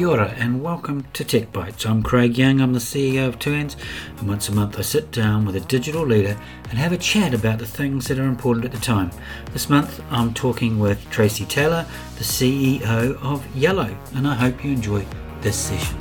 Kia 0.00 0.08
ora 0.08 0.34
and 0.38 0.62
welcome 0.62 1.04
to 1.12 1.22
TechBytes. 1.22 1.84
I'm 1.84 2.02
Craig 2.02 2.38
Young, 2.38 2.62
I'm 2.62 2.72
the 2.72 2.78
CEO 2.78 3.28
of 3.28 3.38
TUANZ, 3.38 3.76
and 4.16 4.26
once 4.26 4.48
a 4.48 4.52
month 4.52 4.78
I 4.78 4.80
sit 4.80 5.10
down 5.10 5.44
with 5.44 5.56
a 5.56 5.60
digital 5.60 6.06
leader 6.06 6.38
and 6.70 6.78
have 6.78 6.92
a 6.92 6.96
chat 6.96 7.34
about 7.34 7.58
the 7.58 7.66
things 7.66 8.08
that 8.08 8.18
are 8.18 8.24
important 8.24 8.64
at 8.64 8.72
the 8.72 8.78
time. 8.78 9.10
This 9.52 9.68
month 9.68 10.02
I'm 10.10 10.32
talking 10.32 10.78
with 10.78 11.06
Tracey 11.10 11.44
Taylor, 11.44 11.84
the 12.16 12.24
CEO 12.24 13.22
of 13.22 13.44
Yellow, 13.54 13.94
and 14.14 14.26
I 14.26 14.32
hope 14.36 14.64
you 14.64 14.70
enjoy 14.70 15.04
this 15.42 15.58
session. 15.58 15.98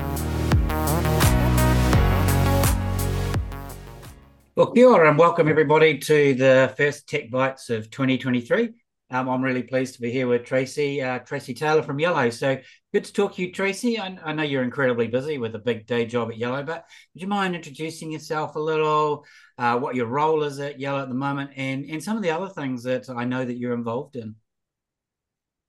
Well, 4.56 4.72
kia 4.72 4.88
ora 4.88 5.10
and 5.10 5.20
welcome 5.20 5.50
everybody 5.50 5.98
to 5.98 6.36
the 6.36 6.74
first 6.78 7.06
TechBytes 7.06 7.70
of 7.70 7.90
2023. 7.90 8.70
Um, 9.12 9.28
I'm 9.28 9.42
really 9.42 9.64
pleased 9.64 9.96
to 9.96 10.02
be 10.02 10.12
here 10.12 10.28
with 10.28 10.46
Tracey, 10.46 11.02
uh, 11.02 11.20
Tracey 11.20 11.56
Taylor 11.56 11.82
from 11.82 12.00
Yellow. 12.00 12.30
So 12.30 12.60
good 12.94 13.06
to 13.06 13.14
talk 13.14 13.36
to 13.36 13.42
you, 13.42 13.52
Tracey. 13.52 14.00
I, 14.00 14.18
I, 14.24 14.34
know 14.34 14.44
you're 14.44 14.64
incredibly 14.64 15.08
busy 15.08 15.40
with 15.40 15.56
a 15.56 15.60
big 15.60 15.88
day 15.88 16.06
job 16.06 16.30
at 16.30 16.38
Yellow, 16.38 16.62
but 16.62 16.86
would 17.14 17.22
you 17.22 17.28
mind 17.28 17.56
introducing 17.56 18.12
yourself 18.12 18.56
a 18.56 18.60
little, 18.60 19.26
uh, 19.58 19.80
what 19.80 19.96
your 19.96 20.06
role 20.06 20.44
is 20.44 20.60
at 20.60 20.80
Yellow 20.80 21.02
at 21.02 21.10
the 21.10 21.16
moment, 21.16 21.52
and, 21.56 21.86
and 21.86 22.04
some 22.04 22.18
of 22.18 22.24
the 22.24 22.30
other 22.30 22.50
things 22.50 22.84
that 22.84 23.10
I 23.10 23.26
know 23.26 23.44
that 23.44 23.58
you're 23.58 23.74
involved 23.74 24.16
in? 24.16 24.36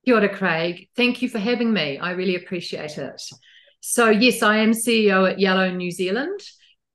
Kia 0.05 0.17
ora, 0.17 0.29
Craig. 0.29 0.89
Thank 0.95 1.23
you 1.23 1.29
for 1.31 1.39
having 1.39 1.73
me. 1.73 1.99
I 1.99 2.11
really 2.13 2.37
appreciate 2.37 2.99
it. 2.99 3.23
So, 3.81 4.11
yes, 4.11 4.43
I 4.43 4.59
am 4.59 4.73
CEO 4.73 5.31
at 5.31 5.41
Yellow 5.41 5.71
New 5.71 5.91
Zealand. 5.91 6.41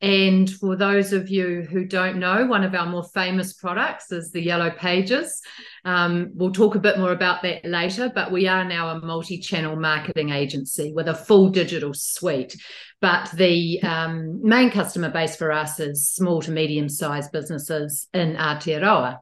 And 0.01 0.49
for 0.49 0.75
those 0.75 1.13
of 1.13 1.29
you 1.29 1.61
who 1.61 1.85
don't 1.85 2.17
know, 2.17 2.45
one 2.45 2.63
of 2.63 2.75
our 2.75 2.85
more 2.85 3.03
famous 3.13 3.53
products 3.53 4.11
is 4.11 4.29
the 4.29 4.41
Yellow 4.41 4.69
Pages. 4.69 5.41
Um, 5.85 6.31
we'll 6.33 6.51
talk 6.51 6.75
a 6.75 6.79
bit 6.79 6.99
more 6.99 7.13
about 7.13 7.41
that 7.43 7.63
later, 7.63 8.11
but 8.13 8.31
we 8.31 8.47
are 8.47 8.65
now 8.65 8.89
a 8.89 8.99
multi 8.99 9.37
channel 9.37 9.77
marketing 9.77 10.31
agency 10.31 10.91
with 10.93 11.07
a 11.07 11.15
full 11.15 11.49
digital 11.49 11.93
suite. 11.93 12.57
But 12.99 13.31
the 13.31 13.81
um, 13.83 14.41
main 14.43 14.69
customer 14.69 15.09
base 15.09 15.37
for 15.37 15.51
us 15.51 15.79
is 15.79 16.09
small 16.09 16.41
to 16.41 16.51
medium 16.51 16.89
sized 16.89 17.31
businesses 17.31 18.07
in 18.13 18.35
Aotearoa. 18.35 19.19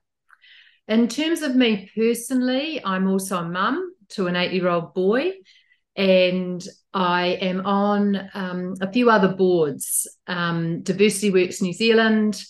In 0.88 1.08
terms 1.08 1.44
of 1.44 1.56
me 1.56 1.90
personally, 1.96 2.84
I'm 2.84 3.08
also 3.08 3.38
a 3.38 3.48
mum 3.48 3.94
to 4.10 4.28
an 4.28 4.36
eight 4.36 4.54
year 4.54 4.68
old 4.68 4.94
boy 4.94 5.34
and 5.96 6.66
I 6.94 7.28
am 7.28 7.66
on 7.66 8.30
um, 8.34 8.76
a 8.82 8.92
few 8.92 9.10
other 9.10 9.36
boards 9.36 10.08
um, 10.28 10.82
Diversity 10.82 11.32
Works 11.32 11.62
New 11.62 11.74
Zealand, 11.74 12.44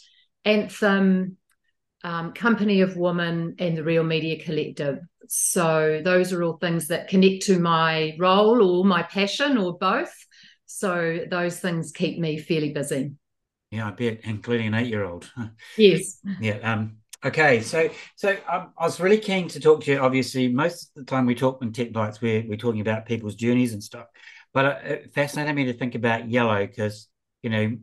Anthem, 0.46 1.38
um, 2.04 2.34
Company 2.34 2.82
of 2.82 2.98
Women, 2.98 3.56
and 3.60 3.78
the 3.78 3.84
Real 3.84 4.04
Media 4.04 4.44
Collective. 4.44 5.00
So, 5.28 6.02
those 6.04 6.34
are 6.34 6.44
all 6.44 6.58
things 6.58 6.88
that 6.88 7.08
connect 7.08 7.44
to 7.44 7.60
my 7.60 8.16
role 8.20 8.62
or 8.62 8.86
my 8.86 9.04
passion 9.04 9.58
or 9.58 9.78
both. 9.78 10.14
So, 10.66 11.20
those 11.30 11.60
things 11.60 11.92
keep 11.92 12.20
me 12.20 12.38
fairly 12.38 12.74
busy. 12.74 13.14
Yeah, 13.72 13.88
I 13.88 13.92
bet, 13.92 14.20
including 14.24 14.68
an 14.68 14.74
eight 14.76 14.88
year 14.88 15.04
old. 15.04 15.32
Yes. 15.78 16.20
yeah. 16.40 16.58
Um, 16.58 16.98
Okay, 17.26 17.62
so 17.62 17.90
so 18.16 18.36
um, 18.52 18.74
I 18.78 18.84
was 18.84 19.00
really 19.00 19.18
keen 19.18 19.48
to 19.50 19.60
talk 19.60 19.84
to 19.84 19.92
you. 19.92 20.00
Obviously, 20.00 20.50
most 20.50 20.92
of 20.96 21.06
the 21.06 21.10
time 21.10 21.26
we 21.26 21.36
talk 21.36 21.62
in 21.62 21.72
techbytes, 21.72 22.22
we're 22.22 22.44
we're 22.46 22.58
talking 22.58 22.82
about 22.82 23.06
people's 23.06 23.36
journeys 23.36 23.72
and 23.72 23.82
stuff. 23.82 24.08
But 24.54 24.66
uh, 24.66 24.80
it 24.84 25.14
fascinated 25.14 25.56
me 25.56 25.66
to 25.66 25.74
think 25.74 25.96
about 25.96 26.30
yellow 26.30 26.68
because 26.68 27.08
you 27.42 27.50
know 27.50 27.78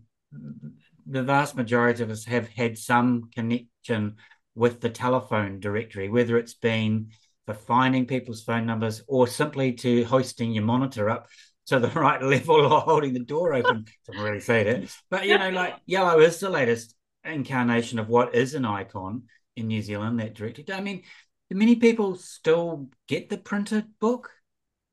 the 1.06 1.22
vast 1.22 1.56
majority 1.56 2.02
of 2.02 2.10
us 2.10 2.26
have 2.26 2.48
had 2.48 2.76
some 2.76 3.30
connection 3.34 4.16
with 4.54 4.82
the 4.82 4.90
telephone 4.90 5.58
directory, 5.58 6.10
whether 6.10 6.36
it's 6.36 6.54
been 6.54 7.08
for 7.46 7.54
finding 7.54 8.04
people's 8.04 8.42
phone 8.42 8.66
numbers 8.66 9.02
or 9.08 9.26
simply 9.26 9.72
to 9.72 10.04
hosting 10.04 10.52
your 10.52 10.64
monitor 10.64 11.08
up 11.08 11.28
to 11.66 11.78
the 11.78 11.88
right 11.98 12.22
level 12.22 12.56
or 12.56 12.80
holding 12.80 13.14
the 13.14 13.20
door 13.20 13.54
open. 13.54 13.86
Doesn't 14.06 14.22
really 14.22 14.40
say 14.40 14.64
that, 14.64 14.94
but 15.08 15.26
you 15.26 15.38
know, 15.38 15.48
like 15.48 15.76
yellow 15.86 16.20
is 16.20 16.40
the 16.40 16.50
latest 16.50 16.94
incarnation 17.24 17.98
of 17.98 18.08
what 18.08 18.34
is 18.34 18.54
an 18.54 18.64
icon 18.64 19.22
in 19.60 19.68
New 19.68 19.82
Zealand, 19.82 20.18
that 20.20 20.34
directory. 20.34 20.64
I 20.72 20.80
mean, 20.80 21.02
do 21.50 21.56
many 21.56 21.76
people 21.76 22.16
still 22.16 22.88
get 23.06 23.28
the 23.28 23.38
printed 23.38 23.86
book? 24.00 24.30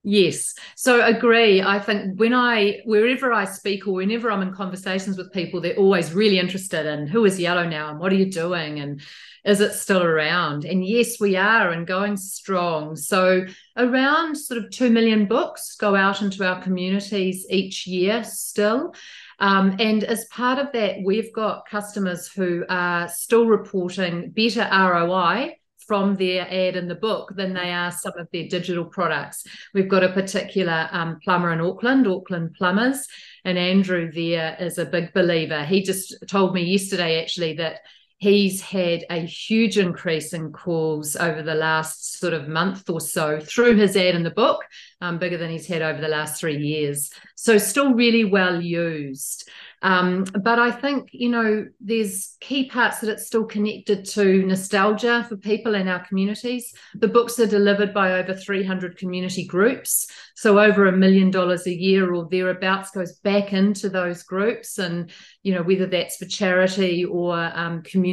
Yes. 0.03 0.53
So 0.77 1.03
agree. 1.03 1.61
I 1.61 1.79
think 1.79 2.17
when 2.17 2.33
I 2.33 2.79
wherever 2.85 3.33
I 3.33 3.43
speak 3.43 3.87
or 3.87 3.95
whenever 3.95 4.31
I'm 4.31 4.41
in 4.41 4.53
conversations 4.53 5.17
with 5.17 5.33
people, 5.33 5.59
they're 5.59 5.75
always 5.75 6.13
really 6.13 6.39
interested 6.39 6.85
in 6.85 7.07
who 7.07 7.25
is 7.25 7.37
yellow 7.37 7.67
now 7.67 7.89
and 7.89 7.99
what 7.99 8.13
are 8.13 8.15
you 8.15 8.31
doing 8.31 8.79
and 8.79 9.01
is 9.43 9.59
it 9.59 9.73
still 9.73 10.03
around? 10.03 10.63
And 10.63 10.85
yes, 10.85 11.19
we 11.19 11.35
are 11.35 11.71
and 11.71 11.85
going 11.85 12.15
strong. 12.15 12.95
So 12.95 13.45
around 13.75 14.37
sort 14.37 14.63
of 14.63 14.71
two 14.71 14.89
million 14.89 15.25
books 15.25 15.75
go 15.75 15.93
out 15.95 16.21
into 16.21 16.45
our 16.45 16.61
communities 16.61 17.45
each 17.49 17.85
year 17.85 18.23
still. 18.23 18.93
Um, 19.39 19.75
and 19.79 20.03
as 20.03 20.25
part 20.25 20.59
of 20.59 20.71
that, 20.73 20.97
we've 21.03 21.33
got 21.33 21.67
customers 21.67 22.27
who 22.27 22.65
are 22.69 23.07
still 23.07 23.45
reporting 23.45 24.31
better 24.31 24.67
ROI 24.71 25.57
from 25.87 26.15
their 26.15 26.41
ad 26.41 26.75
in 26.75 26.87
the 26.87 26.95
book 26.95 27.33
than 27.35 27.53
they 27.53 27.71
are 27.71 27.91
some 27.91 28.11
of 28.17 28.27
their 28.33 28.47
digital 28.47 28.83
products. 28.83 29.45
We've 29.73 29.87
got 29.87 30.03
a 30.03 30.11
particular 30.11 30.89
um, 30.91 31.19
plumber 31.23 31.53
in 31.53 31.61
Auckland, 31.61 32.07
Auckland 32.07 32.55
Plumbers, 32.55 33.07
and 33.45 33.57
Andrew 33.57 34.11
there 34.11 34.57
is 34.59 34.77
a 34.77 34.85
big 34.85 35.13
believer. 35.13 35.63
He 35.63 35.83
just 35.83 36.15
told 36.27 36.53
me 36.53 36.63
yesterday 36.63 37.21
actually 37.21 37.53
that 37.53 37.79
he's 38.17 38.61
had 38.61 39.05
a 39.09 39.19
huge 39.19 39.77
increase 39.77 40.33
in 40.33 40.51
calls 40.51 41.15
over 41.15 41.43
the 41.43 41.53
last 41.53 42.19
sort 42.19 42.33
of 42.33 42.47
month 42.47 42.89
or 42.89 42.99
so 42.99 43.39
through 43.39 43.75
his 43.75 43.95
ad 43.95 44.15
in 44.15 44.23
the 44.23 44.31
book, 44.31 44.63
um, 45.01 45.19
bigger 45.19 45.37
than 45.37 45.51
he's 45.51 45.67
had 45.67 45.81
over 45.81 46.01
the 46.01 46.07
last 46.07 46.39
three 46.39 46.57
years. 46.57 47.11
So, 47.35 47.57
still 47.57 47.93
really 47.93 48.25
well 48.25 48.61
used. 48.61 49.47
Um, 49.83 50.23
but 50.41 50.57
I 50.57 50.71
think, 50.71 51.09
you 51.11 51.29
know, 51.29 51.67
there's 51.79 52.35
key 52.39 52.67
parts 52.67 52.99
that 52.99 53.11
it's 53.11 53.27
still 53.27 53.45
connected 53.45 54.05
to 54.05 54.43
nostalgia 54.43 55.23
for 55.29 55.37
people 55.37 55.75
in 55.75 55.87
our 55.87 56.03
communities. 56.05 56.73
The 56.95 57.07
books 57.07 57.39
are 57.39 57.45
delivered 57.45 57.93
by 57.93 58.13
over 58.13 58.33
300 58.33 58.97
community 58.97 59.45
groups. 59.45 60.07
So 60.35 60.59
over 60.59 60.87
a 60.87 60.91
million 60.91 61.29
dollars 61.29 61.67
a 61.67 61.73
year 61.73 62.11
or 62.11 62.27
thereabouts 62.29 62.89
goes 62.89 63.19
back 63.19 63.53
into 63.53 63.89
those 63.89 64.23
groups. 64.23 64.79
And, 64.79 65.11
you 65.43 65.53
know, 65.53 65.61
whether 65.61 65.85
that's 65.85 66.17
for 66.17 66.25
charity 66.25 67.05
or 67.05 67.35
um, 67.37 67.83
community. 67.83 68.06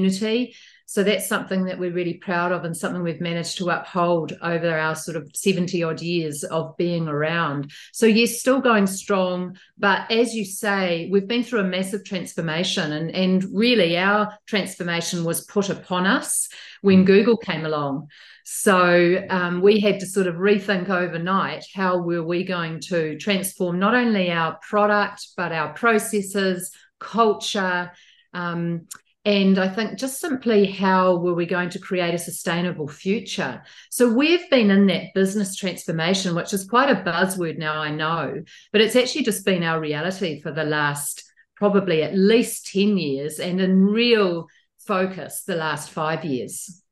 So 0.86 1.02
that's 1.02 1.26
something 1.26 1.64
that 1.64 1.78
we're 1.78 1.92
really 1.92 2.14
proud 2.14 2.52
of 2.52 2.64
and 2.64 2.76
something 2.76 3.02
we've 3.02 3.20
managed 3.20 3.58
to 3.58 3.70
uphold 3.70 4.34
over 4.42 4.78
our 4.78 4.94
sort 4.94 5.16
of 5.16 5.30
70 5.34 5.82
odd 5.82 6.02
years 6.02 6.44
of 6.44 6.76
being 6.76 7.08
around. 7.08 7.72
So, 7.92 8.06
yes, 8.06 8.38
still 8.38 8.60
going 8.60 8.86
strong. 8.86 9.56
But 9.78 10.10
as 10.10 10.34
you 10.34 10.44
say, 10.44 11.08
we've 11.10 11.26
been 11.26 11.42
through 11.42 11.60
a 11.60 11.64
massive 11.64 12.04
transformation. 12.04 12.92
And, 12.92 13.10
and 13.12 13.44
really, 13.52 13.96
our 13.96 14.36
transformation 14.46 15.24
was 15.24 15.44
put 15.46 15.70
upon 15.70 16.06
us 16.06 16.48
when 16.82 17.04
Google 17.04 17.38
came 17.38 17.64
along. 17.64 18.08
So 18.44 19.24
um, 19.30 19.62
we 19.62 19.80
had 19.80 20.00
to 20.00 20.06
sort 20.06 20.26
of 20.26 20.34
rethink 20.34 20.90
overnight 20.90 21.64
how 21.74 21.96
were 21.96 22.22
we 22.22 22.44
going 22.44 22.80
to 22.88 23.16
transform 23.16 23.78
not 23.78 23.94
only 23.94 24.30
our 24.30 24.58
product, 24.60 25.28
but 25.34 25.50
our 25.50 25.72
processes, 25.72 26.70
culture. 27.00 27.90
Um, 28.34 28.86
and 29.24 29.58
I 29.58 29.68
think 29.68 29.98
just 29.98 30.20
simply 30.20 30.66
how 30.66 31.16
were 31.16 31.32
we 31.32 31.46
going 31.46 31.70
to 31.70 31.78
create 31.78 32.14
a 32.14 32.18
sustainable 32.18 32.88
future? 32.88 33.62
So 33.90 34.12
we've 34.12 34.48
been 34.50 34.70
in 34.70 34.86
that 34.88 35.14
business 35.14 35.56
transformation, 35.56 36.34
which 36.34 36.52
is 36.52 36.66
quite 36.66 36.90
a 36.90 37.02
buzzword 37.02 37.56
now, 37.56 37.80
I 37.80 37.90
know, 37.90 38.42
but 38.70 38.82
it's 38.82 38.96
actually 38.96 39.24
just 39.24 39.46
been 39.46 39.62
our 39.62 39.80
reality 39.80 40.42
for 40.42 40.52
the 40.52 40.64
last 40.64 41.24
probably 41.56 42.02
at 42.02 42.14
least 42.14 42.70
10 42.72 42.98
years 42.98 43.38
and 43.38 43.60
in 43.60 43.86
real 43.86 44.48
focus 44.86 45.44
the 45.44 45.56
last 45.56 45.88
five 45.88 46.24
years. 46.24 46.82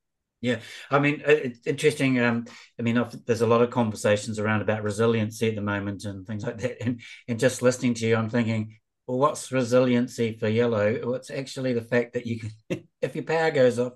Yeah, 0.41 0.60
I 0.91 0.98
mean, 0.98 1.22
it's 1.25 1.66
interesting. 1.66 2.19
Um, 2.19 2.47
I 2.78 2.82
mean, 2.82 3.04
there's 3.27 3.42
a 3.42 3.47
lot 3.47 3.62
of 3.62 3.71
conversations 3.71 4.41
around 4.41 4.62
about 4.62 4.83
resiliency 4.83 5.48
at 5.48 5.54
the 5.54 5.60
moment 5.60 6.04
and 6.04 6.27
things 6.27 6.45
like 6.45 6.59
that. 6.59 6.83
And 6.83 7.01
and 7.28 7.39
just 7.39 7.62
listening 7.62 7.95
to 7.95 8.07
you, 8.07 8.16
I'm 8.16 8.28
thinking, 8.28 8.77
well, 9.12 9.18
what's 9.18 9.53
resiliency 9.53 10.38
for 10.38 10.48
yellow? 10.48 10.86
It's 11.14 11.30
actually 11.30 11.74
the 11.74 11.82
fact 11.82 12.14
that 12.14 12.26
you 12.26 12.41
can, 12.41 12.88
if 13.03 13.14
your 13.14 13.24
power 13.24 13.50
goes 13.50 13.78
off 13.78 13.92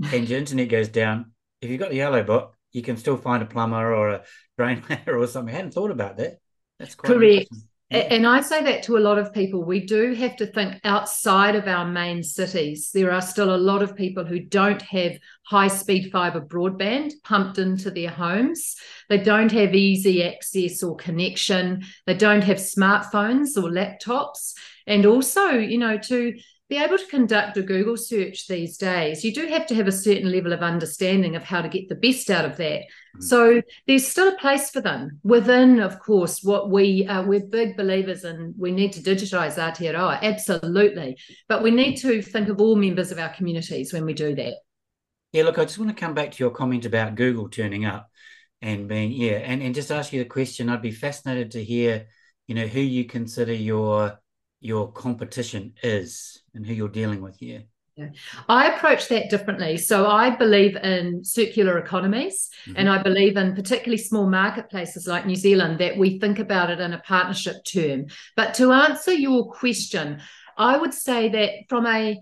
and 0.00 0.28
your 0.28 0.38
internet 0.38 0.68
goes 0.68 0.88
down, 0.88 1.32
if 1.60 1.68
you've 1.68 1.80
got 1.80 1.90
the 1.90 1.96
yellow 1.96 2.22
book, 2.22 2.54
you 2.70 2.80
can 2.80 2.96
still 2.96 3.16
find 3.16 3.42
a 3.42 3.46
plumber 3.46 3.92
or 3.92 4.10
a 4.10 4.24
drain 4.56 4.84
layer 4.88 5.18
or 5.18 5.26
something. 5.26 5.52
I 5.52 5.56
hadn't 5.56 5.72
thought 5.72 5.90
about 5.90 6.18
that. 6.18 6.38
That's 6.78 6.94
correct. 6.94 7.48
And 7.92 8.26
I 8.26 8.40
say 8.40 8.62
that 8.64 8.82
to 8.84 8.96
a 8.96 9.00
lot 9.00 9.18
of 9.18 9.34
people. 9.34 9.62
We 9.62 9.84
do 9.84 10.14
have 10.14 10.36
to 10.36 10.46
think 10.46 10.80
outside 10.82 11.54
of 11.54 11.68
our 11.68 11.84
main 11.84 12.22
cities. 12.22 12.90
There 12.92 13.12
are 13.12 13.20
still 13.20 13.54
a 13.54 13.56
lot 13.56 13.82
of 13.82 13.94
people 13.94 14.24
who 14.24 14.40
don't 14.40 14.80
have 14.80 15.18
high 15.44 15.68
speed 15.68 16.10
fiber 16.10 16.40
broadband 16.40 17.12
pumped 17.22 17.58
into 17.58 17.90
their 17.90 18.08
homes. 18.08 18.76
They 19.10 19.18
don't 19.18 19.52
have 19.52 19.74
easy 19.74 20.24
access 20.24 20.82
or 20.82 20.96
connection. 20.96 21.84
They 22.06 22.14
don't 22.14 22.44
have 22.44 22.56
smartphones 22.56 23.58
or 23.58 23.68
laptops. 23.68 24.54
And 24.86 25.04
also, 25.04 25.50
you 25.50 25.76
know, 25.78 25.98
to 25.98 26.34
be 26.72 26.78
able 26.78 26.96
to 26.96 27.06
conduct 27.06 27.58
a 27.58 27.62
Google 27.62 27.98
search 27.98 28.46
these 28.48 28.78
days, 28.78 29.22
you 29.22 29.34
do 29.34 29.46
have 29.46 29.66
to 29.66 29.74
have 29.74 29.86
a 29.86 29.92
certain 29.92 30.32
level 30.32 30.54
of 30.54 30.60
understanding 30.60 31.36
of 31.36 31.42
how 31.42 31.60
to 31.60 31.68
get 31.68 31.90
the 31.90 31.94
best 31.94 32.30
out 32.30 32.46
of 32.46 32.56
that. 32.56 32.80
Mm-hmm. 32.80 33.20
So 33.20 33.60
there's 33.86 34.08
still 34.08 34.28
a 34.28 34.38
place 34.38 34.70
for 34.70 34.80
them 34.80 35.20
within, 35.22 35.80
of 35.80 35.98
course, 35.98 36.42
what 36.42 36.70
we 36.70 37.06
uh, 37.06 37.24
we're 37.24 37.44
big 37.44 37.76
believers 37.76 38.24
in. 38.24 38.54
We 38.56 38.72
need 38.72 38.94
to 38.94 39.00
digitize 39.00 39.56
Aotearoa, 39.56 40.22
absolutely, 40.22 41.18
but 41.46 41.62
we 41.62 41.70
need 41.70 41.96
to 41.96 42.22
think 42.22 42.48
of 42.48 42.58
all 42.58 42.74
members 42.74 43.12
of 43.12 43.18
our 43.18 43.34
communities 43.34 43.92
when 43.92 44.06
we 44.06 44.14
do 44.14 44.34
that. 44.34 44.54
Yeah, 45.32 45.44
look, 45.44 45.58
I 45.58 45.64
just 45.66 45.78
want 45.78 45.90
to 45.94 46.00
come 46.00 46.14
back 46.14 46.32
to 46.32 46.42
your 46.42 46.52
comment 46.52 46.86
about 46.86 47.16
Google 47.16 47.50
turning 47.50 47.84
up 47.84 48.10
and 48.62 48.88
being 48.88 49.12
yeah, 49.12 49.40
and 49.44 49.62
and 49.62 49.74
just 49.74 49.90
ask 49.90 50.10
you 50.10 50.22
the 50.22 50.28
question. 50.28 50.70
I'd 50.70 50.80
be 50.80 50.90
fascinated 50.90 51.50
to 51.50 51.62
hear, 51.62 52.06
you 52.46 52.54
know, 52.54 52.66
who 52.66 52.80
you 52.80 53.04
consider 53.04 53.52
your 53.52 54.21
your 54.62 54.90
competition 54.92 55.74
is 55.82 56.42
and 56.54 56.64
who 56.66 56.72
you're 56.72 56.88
dealing 56.88 57.20
with 57.20 57.36
here. 57.36 57.64
Yeah. 57.96 58.08
I 58.48 58.68
approach 58.72 59.08
that 59.08 59.28
differently. 59.28 59.76
So 59.76 60.06
I 60.06 60.34
believe 60.34 60.76
in 60.76 61.24
circular 61.24 61.76
economies 61.78 62.48
mm-hmm. 62.64 62.78
and 62.78 62.88
I 62.88 63.02
believe 63.02 63.36
in 63.36 63.54
particularly 63.54 63.98
small 63.98 64.26
marketplaces 64.30 65.06
like 65.06 65.26
New 65.26 65.36
Zealand 65.36 65.78
that 65.80 65.98
we 65.98 66.18
think 66.18 66.38
about 66.38 66.70
it 66.70 66.80
in 66.80 66.94
a 66.94 67.00
partnership 67.00 67.56
term. 67.64 68.06
But 68.34 68.54
to 68.54 68.72
answer 68.72 69.12
your 69.12 69.52
question, 69.52 70.22
I 70.56 70.78
would 70.78 70.94
say 70.94 71.28
that 71.30 71.50
from 71.68 71.86
a 71.86 72.18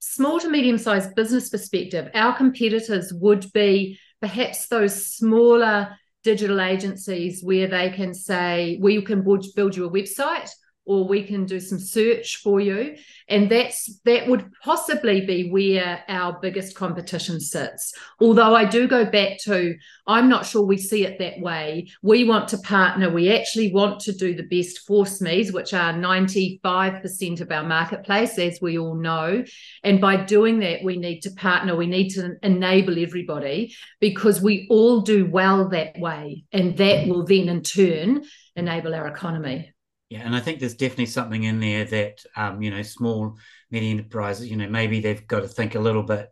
small 0.00 0.40
to 0.40 0.50
medium 0.50 0.76
sized 0.76 1.14
business 1.14 1.48
perspective, 1.48 2.10
our 2.12 2.36
competitors 2.36 3.10
would 3.14 3.50
be 3.54 3.98
perhaps 4.20 4.66
those 4.66 5.06
smaller 5.06 5.96
digital 6.22 6.60
agencies 6.60 7.42
where 7.42 7.66
they 7.66 7.90
can 7.90 8.12
say, 8.12 8.78
we 8.80 9.00
can 9.02 9.22
build 9.22 9.76
you 9.76 9.86
a 9.86 9.90
website 9.90 10.50
or 10.86 11.08
we 11.08 11.22
can 11.24 11.46
do 11.46 11.60
some 11.60 11.78
search 11.78 12.36
for 12.36 12.60
you. 12.60 12.96
And 13.28 13.50
that's 13.50 13.98
that 14.04 14.28
would 14.28 14.50
possibly 14.62 15.24
be 15.24 15.50
where 15.50 16.04
our 16.08 16.38
biggest 16.40 16.76
competition 16.76 17.40
sits. 17.40 17.94
Although 18.20 18.54
i 18.54 18.64
do 18.64 18.86
go 18.86 19.04
back 19.04 19.38
to 19.44 19.76
i'm 20.06 20.28
not 20.28 20.46
sure 20.46 20.62
we 20.62 20.76
see 20.76 21.04
it 21.04 21.18
that 21.18 21.40
way. 21.40 21.88
We 22.02 22.24
want 22.24 22.48
to 22.48 22.58
partner. 22.58 23.10
We 23.10 23.32
actually 23.32 23.72
want 23.72 24.00
to 24.00 24.12
do 24.12 24.34
the 24.34 24.42
best 24.42 24.80
for 24.86 25.04
smes 25.04 25.52
which 25.52 25.72
are 25.72 25.92
95% 25.92 27.40
of 27.40 27.50
our 27.50 27.64
marketplace 27.64 28.38
as 28.38 28.58
we 28.60 28.78
all 28.78 28.94
know. 28.94 29.44
And 29.82 30.00
by 30.00 30.16
doing 30.16 30.60
that 30.60 30.84
we 30.84 30.96
need 30.96 31.20
to 31.20 31.30
partner. 31.30 31.76
We 31.76 31.86
need 31.86 32.10
to 32.10 32.36
enable 32.42 33.02
everybody 33.02 33.74
because 34.00 34.40
we 34.40 34.66
all 34.70 35.00
do 35.00 35.26
well 35.26 35.68
that 35.70 35.98
way. 35.98 36.44
And 36.52 36.76
that 36.76 37.08
will 37.08 37.24
then 37.24 37.48
in 37.48 37.62
turn 37.62 38.24
enable 38.56 38.94
our 38.94 39.06
economy 39.08 39.73
yeah, 40.14 40.20
and 40.24 40.36
I 40.36 40.38
think 40.38 40.60
there's 40.60 40.76
definitely 40.76 41.06
something 41.06 41.42
in 41.42 41.58
there 41.58 41.84
that 41.86 42.24
um, 42.36 42.62
you 42.62 42.70
know, 42.70 42.82
small 42.82 43.36
medium 43.72 43.98
enterprises, 43.98 44.48
you 44.48 44.56
know, 44.56 44.68
maybe 44.68 45.00
they've 45.00 45.26
got 45.26 45.40
to 45.40 45.48
think 45.48 45.74
a 45.74 45.80
little 45.80 46.04
bit 46.04 46.28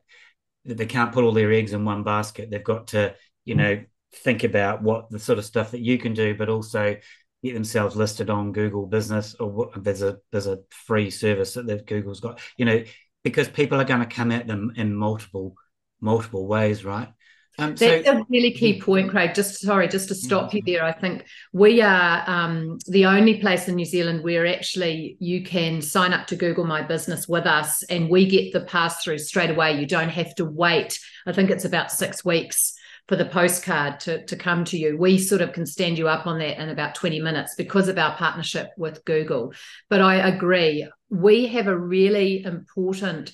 that 0.66 0.76
they 0.76 0.86
can't 0.86 1.10
put 1.10 1.24
all 1.24 1.32
their 1.32 1.50
eggs 1.50 1.72
in 1.72 1.84
one 1.84 2.04
basket. 2.04 2.48
They've 2.48 2.62
got 2.62 2.86
to, 2.88 3.16
you 3.44 3.56
know, 3.56 3.82
think 4.14 4.44
about 4.44 4.84
what 4.84 5.10
the 5.10 5.18
sort 5.18 5.40
of 5.40 5.44
stuff 5.44 5.72
that 5.72 5.80
you 5.80 5.98
can 5.98 6.14
do, 6.14 6.32
but 6.36 6.48
also 6.48 6.96
get 7.42 7.54
themselves 7.54 7.96
listed 7.96 8.30
on 8.30 8.52
Google 8.52 8.86
Business 8.86 9.34
or 9.40 9.50
what, 9.50 9.82
there's 9.82 10.02
a 10.02 10.18
there's 10.30 10.46
a 10.46 10.60
free 10.70 11.10
service 11.10 11.54
that 11.54 11.84
Google's 11.88 12.20
got, 12.20 12.38
you 12.56 12.64
know, 12.64 12.84
because 13.24 13.48
people 13.48 13.80
are 13.80 13.84
going 13.84 13.98
to 13.98 14.06
come 14.06 14.30
at 14.30 14.46
them 14.46 14.74
in 14.76 14.94
multiple 14.94 15.56
multiple 16.00 16.46
ways, 16.46 16.84
right? 16.84 17.08
Um, 17.58 17.74
That's 17.74 18.08
a 18.08 18.24
really 18.30 18.52
key 18.52 18.80
point, 18.80 19.10
Craig. 19.10 19.34
Just 19.34 19.60
sorry, 19.60 19.86
just 19.86 20.08
to 20.08 20.14
stop 20.14 20.54
you 20.54 20.62
there. 20.64 20.82
I 20.82 20.92
think 20.92 21.26
we 21.52 21.82
are 21.82 22.24
um, 22.26 22.78
the 22.86 23.04
only 23.06 23.40
place 23.40 23.68
in 23.68 23.74
New 23.74 23.84
Zealand 23.84 24.24
where 24.24 24.46
actually 24.46 25.16
you 25.20 25.44
can 25.44 25.82
sign 25.82 26.14
up 26.14 26.26
to 26.28 26.36
Google 26.36 26.64
My 26.64 26.82
Business 26.82 27.28
with 27.28 27.46
us, 27.46 27.82
and 27.84 28.08
we 28.08 28.26
get 28.26 28.52
the 28.52 28.62
pass 28.62 29.04
through 29.04 29.18
straight 29.18 29.50
away. 29.50 29.78
You 29.78 29.86
don't 29.86 30.08
have 30.08 30.34
to 30.36 30.46
wait. 30.46 30.98
I 31.26 31.32
think 31.32 31.50
it's 31.50 31.66
about 31.66 31.92
six 31.92 32.24
weeks 32.24 32.74
for 33.08 33.16
the 33.16 33.26
postcard 33.26 34.00
to, 34.00 34.24
to 34.24 34.36
come 34.36 34.64
to 34.64 34.78
you. 34.78 34.96
We 34.96 35.18
sort 35.18 35.42
of 35.42 35.52
can 35.52 35.66
stand 35.66 35.98
you 35.98 36.08
up 36.08 36.26
on 36.26 36.38
that 36.38 36.58
in 36.58 36.68
about 36.68 36.94
20 36.94 37.20
minutes 37.20 37.54
because 37.56 37.88
of 37.88 37.98
our 37.98 38.16
partnership 38.16 38.70
with 38.76 39.04
Google. 39.04 39.52
But 39.90 40.00
I 40.00 40.16
agree, 40.28 40.88
we 41.10 41.48
have 41.48 41.66
a 41.66 41.78
really 41.78 42.44
important 42.44 43.32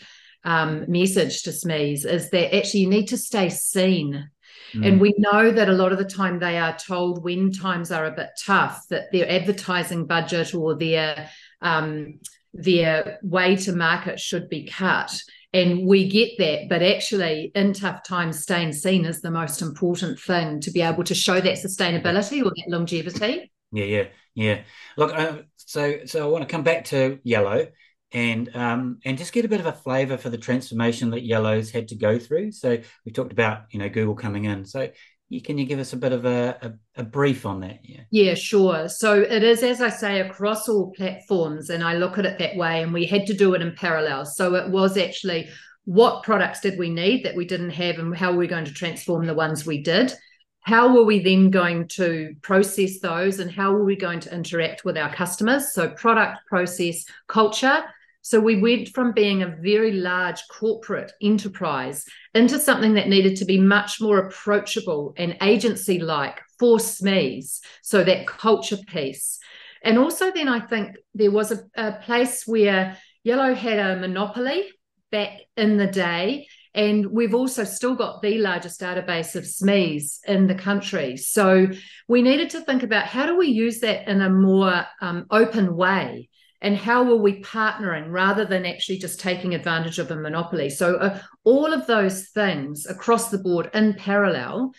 um, 0.49 0.87
message 0.89 1.43
to 1.43 1.51
SMEs 1.51 2.07
is 2.07 2.31
that 2.31 2.57
actually 2.57 2.81
you 2.81 2.89
need 2.89 3.09
to 3.09 3.19
stay 3.19 3.51
seen. 3.51 4.31
Mm. 4.73 4.87
And 4.87 5.01
we 5.01 5.15
know 5.19 5.51
that 5.51 5.69
a 5.69 5.75
lot 5.75 5.93
of 5.93 5.99
the 5.99 6.07
time 6.07 6.39
they 6.39 6.57
are 6.59 6.75
told 6.75 7.23
when 7.23 7.53
times 7.53 7.93
are 7.93 8.07
a 8.07 8.13
bit 8.13 8.31
tough 8.43 8.87
that 8.89 9.13
their 9.13 9.31
advertising 9.31 10.07
budget 10.07 10.55
or 10.55 10.75
their 10.75 11.29
um, 11.61 12.19
their 12.55 13.19
way 13.23 13.57
to 13.57 13.73
market 13.73 14.19
should 14.19 14.49
be 14.49 14.67
cut. 14.67 15.21
And 15.53 15.87
we 15.87 16.09
get 16.09 16.31
that, 16.39 16.69
but 16.71 16.83
actually, 16.83 17.53
in 17.55 17.75
tough 17.75 18.03
times, 18.03 18.43
staying 18.43 18.73
seen 18.73 19.05
is 19.05 19.21
the 19.21 19.31
most 19.31 19.61
important 19.61 20.19
thing 20.19 20.61
to 20.61 20.71
be 20.71 20.81
able 20.81 21.05
to 21.05 21.15
show 21.15 21.41
that 21.41 21.59
sustainability 21.59 22.41
or 22.41 22.51
that 22.51 22.65
longevity. 22.69 23.51
Yeah, 23.73 23.85
yeah, 23.85 24.07
yeah. 24.35 24.61
Look, 24.97 25.13
uh, 25.15 25.43
so 25.57 26.07
so 26.07 26.27
I 26.27 26.31
want 26.31 26.49
to 26.49 26.51
come 26.51 26.65
back 26.65 26.87
to 26.87 27.19
yellow 27.23 27.67
and 28.13 28.55
um, 28.57 28.99
and 29.05 29.19
just 29.19 29.33
get 29.33 29.45
a 29.45 29.49
bit 29.49 29.61
of 29.61 29.67
a 29.67 29.73
flavour 29.73 30.17
for 30.17 30.31
the 30.31 30.39
transformation 30.39 31.11
that 31.11 31.25
Yellow's 31.25 31.71
had 31.71 31.89
to 31.89 31.95
go 31.95 32.19
through. 32.19 32.53
So 32.53 32.79
we 33.05 33.13
talked 33.13 33.33
about 33.33 33.65
you 33.71 33.79
know 33.79 33.89
Google 33.89 34.15
coming 34.15 34.45
in. 34.45 34.65
So 34.65 34.91
you, 35.29 35.43
can 35.43 35.59
you 35.59 35.67
give 35.67 35.79
us 35.79 35.93
a 35.93 35.97
bit 35.97 36.13
of 36.13 36.25
a, 36.25 36.57
a, 36.63 37.01
a, 37.01 37.05
brief 37.05 37.45
on 37.45 37.61
that? 37.61 37.81
Yeah. 37.83 38.01
Yeah, 38.11 38.35
sure. 38.35 38.89
So 38.89 39.21
it 39.21 39.43
is, 39.43 39.63
as 39.63 39.83
I 39.83 39.91
say, 39.91 40.21
across 40.21 40.69
all 40.69 40.93
platforms, 40.97 41.69
and 41.69 41.85
I 41.85 41.95
look 41.95 42.17
at 42.17 42.25
it 42.25 42.39
that 42.39 42.57
way. 42.57 42.83
And 42.83 42.95
we 42.95 43.05
had 43.05 43.27
to 43.27 43.35
do 43.35 43.55
it 43.55 43.61
in 43.61 43.75
parallel. 43.75 44.25
So 44.25 44.55
it 44.55 44.71
was 44.71 44.97
actually 44.97 45.49
what 45.85 46.23
products 46.23 46.61
did 46.61 46.79
we 46.79 46.89
need 46.91 47.25
that 47.25 47.37
we 47.37 47.45
didn't 47.45 47.71
have, 47.71 47.99
and 47.99 48.17
how 48.17 48.33
were 48.33 48.39
we 48.39 48.47
going 48.47 48.65
to 48.65 48.73
transform 48.73 49.27
the 49.27 49.35
ones 49.35 49.67
we 49.67 49.83
did. 49.83 50.13
How 50.61 50.95
were 50.95 51.05
we 51.05 51.21
then 51.21 51.51
going 51.51 51.89
to 51.89 52.35
process 52.43 52.99
those, 53.01 53.39
and 53.39 53.51
how 53.51 53.73
were 53.73 53.85
we 53.85 53.97
going 53.97 54.21
to 54.21 54.35
interact 54.35 54.85
with 54.85 54.97
our 54.97 55.13
customers? 55.15 55.73
So, 55.73 55.91
product, 55.91 56.41
process, 56.47 57.05
culture, 57.27 57.85
so 58.23 58.41
we 58.41 58.61
went 58.61 58.89
from 58.89 59.13
being 59.13 59.43
a 59.43 59.57
very 59.63 59.93
large 59.93 60.43
corporate 60.49 61.13
enterprise 61.23 62.05
into 62.35 62.59
something 62.59 62.95
that 62.95 63.09
needed 63.09 63.37
to 63.37 63.45
be 63.45 63.59
much 63.59 64.01
more 64.01 64.19
approachable 64.19 65.15
and 65.17 65.37
agency 65.41 65.99
like 65.99 66.41
for 66.59 66.79
SMEs. 66.79 67.61
So 67.83 68.05
that 68.05 68.27
culture 68.27 68.77
piece. 68.87 69.39
And 69.83 69.99
also, 69.99 70.31
then 70.33 70.49
I 70.49 70.61
think 70.61 70.97
there 71.15 71.31
was 71.31 71.53
a, 71.53 71.61
a 71.77 71.93
place 71.93 72.47
where 72.47 72.99
Yellow 73.23 73.55
had 73.55 73.79
a 73.79 74.01
monopoly 74.01 74.65
back 75.11 75.39
in 75.57 75.77
the 75.77 75.87
day. 75.87 76.49
And 76.75 77.07
we've 77.07 77.35
also 77.35 77.65
still 77.65 77.95
got 77.95 78.21
the 78.21 78.39
largest 78.39 78.81
database 78.81 79.37
of 79.37 79.45
SMEs 79.45 80.19
in 80.27 80.47
the 80.47 80.55
country. 80.55 81.17
So 81.17 81.69
we 82.09 82.23
needed 82.23 82.51
to 82.51 82.61
think 82.61 82.83
about 82.83 83.07
how 83.07 83.27
do 83.27 83.37
we 83.37 83.47
use 83.47 83.81
that 83.81 84.09
in 84.09 84.21
a 84.21 84.29
more 84.29 84.85
um, 85.01 85.27
open 85.31 85.75
way 85.75 86.29
and 86.61 86.77
how 86.77 87.05
were 87.05 87.17
we 87.17 87.41
partnering 87.43 88.11
rather 88.11 88.45
than 88.45 88.67
actually 88.67 88.99
just 88.99 89.21
taking 89.21 89.55
advantage 89.55 89.99
of 89.99 90.11
a 90.11 90.17
monopoly 90.17 90.71
so 90.71 90.97
uh, 90.97 91.19
all 91.45 91.73
of 91.73 91.87
those 91.87 92.29
things 92.29 92.87
across 92.87 93.31
the 93.31 93.39
board 93.39 93.71
in 93.75 93.95
parallel 93.95 94.73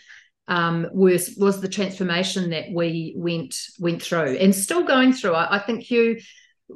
um, 0.48 0.86
was 0.92 1.36
was 1.38 1.60
the 1.60 1.68
transformation 1.68 2.50
that 2.50 2.66
we 2.74 3.14
went 3.16 3.56
went 3.78 4.02
through 4.02 4.36
and 4.36 4.54
still 4.54 4.82
going 4.82 5.12
through 5.12 5.32
I, 5.32 5.56
I 5.56 5.58
think 5.60 5.90
you 5.90 6.18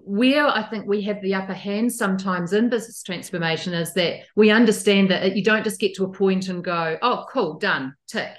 where 0.03 0.47
I 0.47 0.63
think 0.63 0.87
we 0.87 1.03
have 1.03 1.21
the 1.23 1.35
upper 1.35 1.55
hand 1.55 1.93
sometimes 1.93 2.53
in 2.53 2.69
business 2.69 3.03
transformation 3.03 3.75
is 3.75 3.95
that 3.95 4.21
we 4.37 4.51
understand 4.51 5.11
that 5.11 5.37
you 5.37 5.45
don't 5.45 5.65
just 5.65 5.81
get 5.81 5.95
to 5.97 6.05
a 6.05 6.13
point 6.13 6.49
and 6.49 6.65
go, 6.65 6.99
oh, 7.01 7.27
cool, 7.31 7.59
done, 7.59 7.95
tick. 8.09 8.31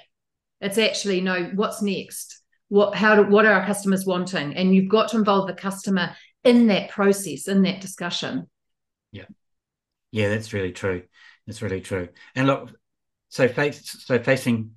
It's 0.60 0.78
actually 0.78 1.20
no, 1.20 1.50
what's 1.54 1.82
next? 1.82 2.42
What 2.68 2.94
how 2.94 3.14
do 3.14 3.30
what 3.30 3.46
are 3.46 3.52
our 3.52 3.66
customers 3.66 4.06
wanting? 4.06 4.56
And 4.56 4.74
you've 4.74 4.90
got 4.90 5.08
to 5.10 5.16
involve 5.16 5.46
the 5.46 5.54
customer 5.54 6.16
in 6.46 6.68
that 6.68 6.90
process, 6.90 7.48
in 7.48 7.62
that 7.62 7.80
discussion. 7.80 8.48
Yeah. 9.12 9.24
Yeah, 10.12 10.28
that's 10.30 10.52
really 10.52 10.72
true. 10.72 11.02
That's 11.46 11.62
really 11.62 11.80
true. 11.80 12.08
And 12.34 12.46
look, 12.46 12.72
so 13.28 13.48
face, 13.48 14.04
so 14.06 14.18
facing 14.18 14.72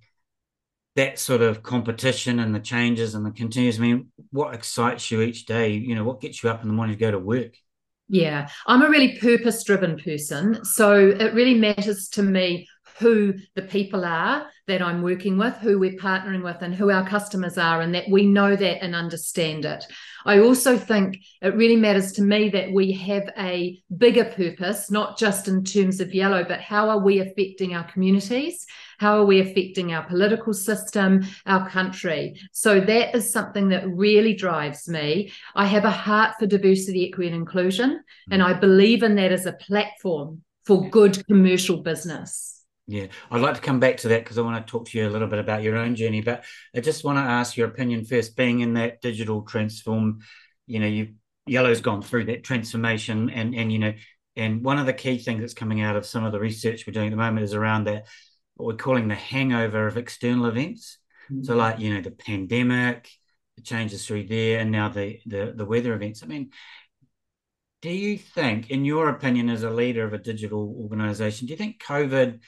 that 0.96 1.20
sort 1.20 1.42
of 1.42 1.64
competition 1.64 2.40
and 2.40 2.54
the 2.54 2.60
changes 2.60 3.16
and 3.16 3.26
the 3.26 3.32
continuous, 3.32 3.78
I 3.78 3.82
mean, 3.82 4.12
what 4.32 4.54
excites 4.54 5.10
you 5.12 5.22
each 5.22 5.46
day? 5.46 5.72
You 5.72 5.96
know, 5.96 6.04
what 6.04 6.20
gets 6.20 6.44
you 6.44 6.50
up 6.50 6.62
in 6.62 6.68
the 6.68 6.74
morning 6.74 6.96
to 6.96 7.00
go 7.00 7.12
to 7.12 7.20
work? 7.20 7.56
Yeah, 8.10 8.50
I'm 8.66 8.82
a 8.82 8.90
really 8.90 9.18
purpose 9.20 9.64
driven 9.64 9.98
person. 9.98 10.66
So 10.66 10.96
it 10.96 11.34
really 11.34 11.54
matters 11.54 12.10
to 12.10 12.24
me 12.24 12.68
who 13.00 13.34
the 13.56 13.62
people 13.62 14.04
are 14.06 14.48
that 14.68 14.82
I'm 14.82 15.02
working 15.02 15.38
with, 15.38 15.56
who 15.56 15.80
we're 15.80 15.98
partnering 15.98 16.44
with, 16.44 16.62
and 16.62 16.76
who 16.76 16.92
our 16.92 17.08
customers 17.08 17.58
are, 17.58 17.82
and 17.82 17.96
that 17.96 18.10
we 18.10 18.26
know 18.26 18.56
that 18.56 18.84
and 18.84 18.94
understand 18.94 19.66
it. 19.66 19.86
I 20.26 20.40
also 20.40 20.78
think 20.78 21.18
it 21.42 21.56
really 21.56 21.78
matters 21.78 22.12
to 22.14 22.22
me 22.22 22.50
that 22.50 22.72
we 22.72 22.92
have 22.92 23.30
a 23.38 23.82
bigger 23.98 24.26
purpose, 24.26 24.92
not 24.92 25.18
just 25.18 25.48
in 25.48 25.64
terms 25.64 26.02
of 26.02 26.14
yellow, 26.14 26.44
but 26.44 26.60
how 26.60 26.90
are 26.90 27.00
we 27.00 27.20
affecting 27.20 27.74
our 27.74 27.90
communities? 27.90 28.66
How 29.00 29.18
are 29.18 29.26
we 29.26 29.40
affecting 29.40 29.94
our 29.94 30.04
political 30.04 30.54
system, 30.54 31.26
our 31.46 31.70
country? 31.70 32.40
So 32.52 32.82
that 32.82 33.16
is 33.16 33.32
something 33.32 33.70
that 33.70 33.90
really 33.90 34.36
drives 34.36 34.90
me. 34.90 35.32
I 35.56 35.66
have 35.68 35.86
a 35.86 35.92
heart 35.92 36.36
for 36.38 36.48
diversity, 36.48 37.08
equity, 37.08 37.28
and 37.28 37.36
inclusion, 37.36 38.04
and 38.30 38.42
mm. 38.42 38.46
I 38.46 38.54
believe 38.54 39.04
in 39.04 39.16
that 39.16 39.32
as 39.32 39.46
a 39.46 39.54
platform 39.54 40.42
for 40.66 40.90
good 40.90 41.26
commercial 41.26 41.78
business. 41.78 42.59
Yeah, 42.90 43.06
I'd 43.30 43.42
like 43.42 43.54
to 43.54 43.62
come 43.62 43.80
back 43.80 43.98
to 43.98 44.08
that 44.08 44.24
because 44.24 44.40
I 44.40 44.42
want 44.42 44.66
to 44.66 44.72
talk 44.72 44.88
to 44.88 44.98
you 44.98 45.08
a 45.08 45.12
little 45.12 45.28
bit 45.28 45.38
about 45.38 45.62
your 45.62 45.78
own 45.78 45.94
journey. 45.94 46.22
But 46.22 46.44
I 46.76 46.80
just 46.80 47.04
want 47.04 47.20
to 47.20 47.22
ask 47.22 47.56
your 47.56 47.68
opinion 47.68 48.04
first, 48.04 48.36
being 48.36 48.62
in 48.62 48.74
that 48.74 49.00
digital 49.00 49.44
transform, 49.44 50.22
you 50.66 50.80
know, 50.80 50.88
you 50.88 51.14
Yellow's 51.46 51.82
gone 51.82 52.02
through 52.02 52.26
that 52.26 52.44
transformation 52.44 53.30
and 53.30 53.54
and 53.54 53.72
you 53.72 53.78
know, 53.78 53.94
and 54.36 54.64
one 54.64 54.80
of 54.80 54.88
the 54.88 54.94
key 54.94 55.20
things 55.20 55.42
that's 55.42 55.54
coming 55.54 55.82
out 55.82 55.98
of 55.98 56.06
some 56.06 56.24
of 56.24 56.32
the 56.32 56.40
research 56.40 56.88
we're 56.88 56.94
doing 56.94 57.10
at 57.10 57.12
the 57.12 57.16
moment 57.16 57.44
is 57.44 57.54
around 57.54 57.84
that 57.84 58.08
what 58.56 58.66
we're 58.66 58.76
calling 58.76 59.08
the 59.08 59.14
hangover 59.14 59.86
of 59.86 59.96
external 59.96 60.48
events. 60.48 60.98
Mm-hmm. 61.32 61.44
So 61.44 61.56
like, 61.56 61.78
you 61.78 61.94
know, 61.94 62.02
the 62.02 62.10
pandemic, 62.10 63.08
the 63.56 63.62
changes 63.62 64.04
through 64.08 64.24
there, 64.24 64.62
and 64.62 64.72
now 64.72 64.90
the 64.90 65.20
the 65.28 65.54
the 65.56 65.66
weather 65.66 65.94
events. 65.94 66.24
I 66.24 66.26
mean, 66.26 66.50
do 67.84 67.92
you 67.92 68.18
think, 68.18 68.72
in 68.72 68.84
your 68.84 69.10
opinion, 69.10 69.48
as 69.50 69.62
a 69.62 69.70
leader 69.70 70.06
of 70.06 70.14
a 70.14 70.18
digital 70.18 70.76
organization, 70.82 71.46
do 71.46 71.52
you 71.52 71.58
think 71.58 71.84
COVID 71.84 72.40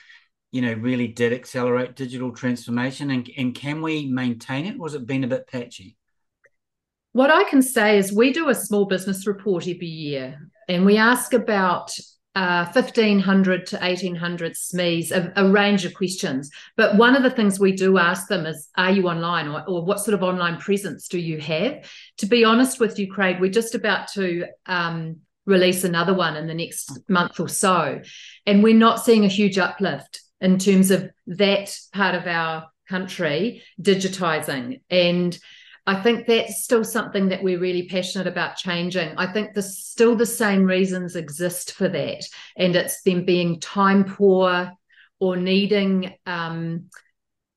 you 0.52 0.62
know, 0.62 0.74
really 0.74 1.08
did 1.08 1.34
accelerate 1.34 1.96
digital 1.96 2.32
transformation? 2.32 3.12
And, 3.12 3.30
and 3.38 3.56
can 3.56 3.82
we 3.82 4.08
maintain 4.08 4.66
it? 4.66 4.78
Was 4.78 4.96
it 4.96 5.06
been 5.06 5.24
a 5.24 5.28
bit 5.28 5.48
patchy? 5.48 5.98
What 7.14 7.32
I 7.32 7.44
can 7.44 7.62
say 7.62 7.98
is 7.98 8.14
we 8.14 8.32
do 8.32 8.50
a 8.50 8.56
small 8.56 8.86
business 8.86 9.28
report 9.28 9.68
every 9.68 9.88
year 9.88 10.50
and 10.70 10.86
we 10.86 10.98
ask 10.98 11.34
about 11.34 11.92
uh, 12.34 12.66
1500 12.72 13.66
to 13.68 13.78
1800 13.78 14.54
SMEs, 14.54 15.12
a, 15.12 15.34
a, 15.36 15.50
range 15.50 15.84
of 15.84 15.94
questions. 15.94 16.50
But 16.78 16.96
one 16.96 17.18
of 17.18 17.24
the 17.24 17.30
things 17.30 17.60
we 17.60 17.74
do 17.74 17.98
ask 17.98 18.30
them 18.30 18.46
is, 18.46 18.70
are 18.78 18.92
you 18.92 19.10
online 19.10 19.50
or, 19.50 19.68
or, 19.68 19.84
what 19.84 20.00
sort 20.00 20.16
of 20.16 20.24
online 20.24 20.58
presence 20.58 21.10
do 21.10 21.20
you 21.20 21.42
have? 21.42 21.92
To 22.20 22.26
be 22.26 22.46
honest 22.46 22.80
with 22.80 22.98
you, 22.98 23.12
Craig, 23.12 23.42
we're 23.42 23.52
just 23.52 23.76
about 23.76 24.08
to 24.14 24.46
um, 24.66 25.18
release 25.46 25.84
another 25.84 26.14
one 26.14 26.38
in 26.38 26.48
the 26.48 26.54
next 26.54 26.98
month 27.10 27.38
or 27.38 27.50
so. 27.50 28.02
And 28.46 28.64
we're 28.64 28.76
not 28.76 29.04
seeing 29.04 29.26
a 29.26 29.30
huge 29.30 29.58
uplift 29.58 30.22
in 30.42 30.58
terms 30.58 30.92
of 30.92 31.10
that 31.28 31.78
part 31.94 32.16
of 32.16 32.28
our 32.28 32.70
country 32.90 33.64
digitizing. 33.82 34.82
And 34.90 35.38
I 35.88 36.02
think 36.02 36.28
that's 36.28 36.64
still 36.64 36.84
something 36.84 37.30
that 37.30 37.42
we're 37.42 37.60
really 37.60 37.88
passionate 37.88 38.28
about 38.28 38.58
changing. 38.58 39.14
I 39.18 39.32
think 39.32 39.54
the 39.54 39.64
still 39.64 40.16
the 40.16 40.26
same 40.26 40.64
reasons 40.64 41.16
exist 41.16 41.74
for 41.74 41.88
that, 41.88 42.24
and 42.56 42.76
it's 42.76 43.02
them 43.02 43.26
being 43.26 43.60
time 43.60 44.04
poor 44.04 44.72
or 45.20 45.36
needing 45.38 46.14
um, 46.26 46.86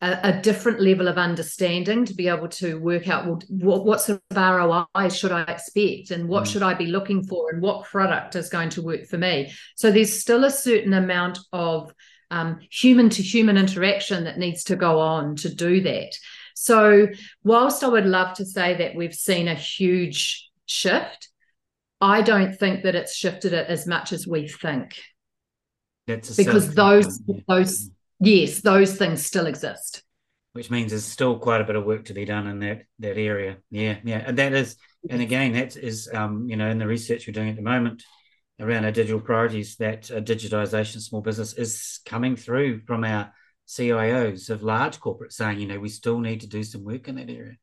a, 0.01 0.19
a, 0.23 0.43
different 0.43 0.81
level 0.81 1.09
of 1.09 1.17
understanding 1.17 2.05
to 2.05 2.15
be 2.15 2.29
able 2.29 2.49
to 2.49 2.79
work 2.79 3.09
out 3.09 3.27
well, 3.27 3.41
what, 3.49 3.87
what 3.87 4.01
sort 4.03 4.21
of 4.31 4.37
ROI 4.37 5.09
should 5.09 5.33
I 5.33 5.43
expect, 5.43 6.11
and 6.11 6.29
what 6.29 6.45
mm. 6.45 6.53
should 6.53 6.63
I 6.63 6.75
be 6.75 6.87
looking 6.87 7.25
for, 7.25 7.51
and 7.51 7.61
what 7.61 7.85
product 7.85 8.37
is 8.37 8.49
going 8.49 8.71
to 8.71 8.83
work 8.83 9.05
for 9.05 9.19
me. 9.19 9.53
So 9.77 9.91
there's 9.91 10.19
still 10.19 10.45
a 10.45 10.51
certain 10.51 10.95
amount 10.95 11.39
of 11.53 11.93
human 12.71 13.09
to 13.11 13.23
human 13.23 13.57
interaction 13.57 14.25
that 14.25 14.39
needs 14.39 14.65
to 14.65 14.77
go 14.77 14.99
on 14.99 15.37
to 15.37 15.55
do 15.55 15.81
that. 15.83 16.17
So, 16.55 17.09
whilst 17.43 17.83
I 17.83 17.89
would 17.89 18.07
love 18.07 18.37
to 18.37 18.45
say 18.45 18.77
that 18.77 18.95
we've 18.95 19.15
seen 19.15 19.49
a 19.49 19.55
huge 19.55 20.51
shift, 20.67 21.29
I 22.01 22.23
don't 22.23 22.55
think 22.55 22.83
that 22.85 22.95
it's 22.95 23.15
shifted 23.15 23.53
it 23.53 23.69
as 23.69 23.87
much 23.87 24.13
as 24.13 24.27
we 24.27 24.49
think. 24.49 25.01
That's 26.07 26.37
because 26.37 26.75
those 26.75 27.21
those 27.49 27.91
yes, 28.21 28.61
those 28.61 28.97
things 28.97 29.25
still 29.25 29.47
exist. 29.47 30.03
Which 30.53 30.71
means 30.71 30.93
there's 30.93 31.05
still 31.05 31.39
quite 31.39 31.61
a 31.61 31.65
bit 31.65 31.77
of 31.77 31.85
work 31.85 32.05
to 32.07 32.15
be 32.15 32.25
done 32.25 32.47
in 32.47 32.61
that 32.61 32.83
that 33.01 33.17
area. 33.17 33.57
Yeah, 33.71 33.97
yeah, 34.05 34.23
and 34.27 34.39
that 34.39 34.53
is, 34.53 34.77
and 35.09 35.21
again, 35.21 35.55
that 35.55 35.77
is, 35.77 36.09
um, 36.13 36.49
you 36.49 36.57
know, 36.57 36.69
in 36.69 36.79
the 36.79 36.87
research 36.87 37.27
we're 37.27 37.33
doing 37.33 37.49
at 37.49 37.57
the 37.57 37.63
moment, 37.63 38.05
around 38.61 38.85
our 38.85 38.93
digital 38.93 39.21
priorities 39.21 39.77
that 39.77 40.11
uh, 40.11 40.21
digitization 40.21 41.01
small 41.01 41.21
business 41.21 41.55
is 41.55 42.01
coming 42.07 42.37
through 42.37 42.81
from 42.81 43.05
our 43.05 43.33
CIOs 43.67 44.51
of 44.51 44.63
large 44.63 45.01
corporates 45.01 45.33
saying, 45.33 45.59
you 45.59 45.67
know, 45.67 45.81
we 45.81 45.89
still 45.89 46.21
need 46.21 46.41
to 46.43 46.47
do 46.47 46.63
some 46.63 46.85
work 46.85 47.09
in 47.09 47.17
that 47.17 47.31
area. 47.31 47.57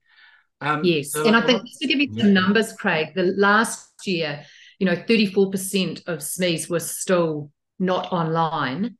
Um, 0.59 0.83
yes, 0.83 1.11
so 1.11 1.25
and 1.25 1.35
I 1.35 1.41
think 1.41 1.65
just 1.65 1.79
to 1.79 1.87
give 1.87 1.99
you 1.99 2.07
some 2.07 2.27
yeah. 2.27 2.33
numbers, 2.33 2.73
Craig, 2.73 3.13
the 3.15 3.33
last 3.37 3.89
year, 4.05 4.43
you 4.77 4.85
know, 4.85 4.95
34% 4.95 6.07
of 6.07 6.19
SMEs 6.19 6.69
were 6.69 6.79
still 6.79 7.51
not 7.79 8.11
online. 8.11 8.97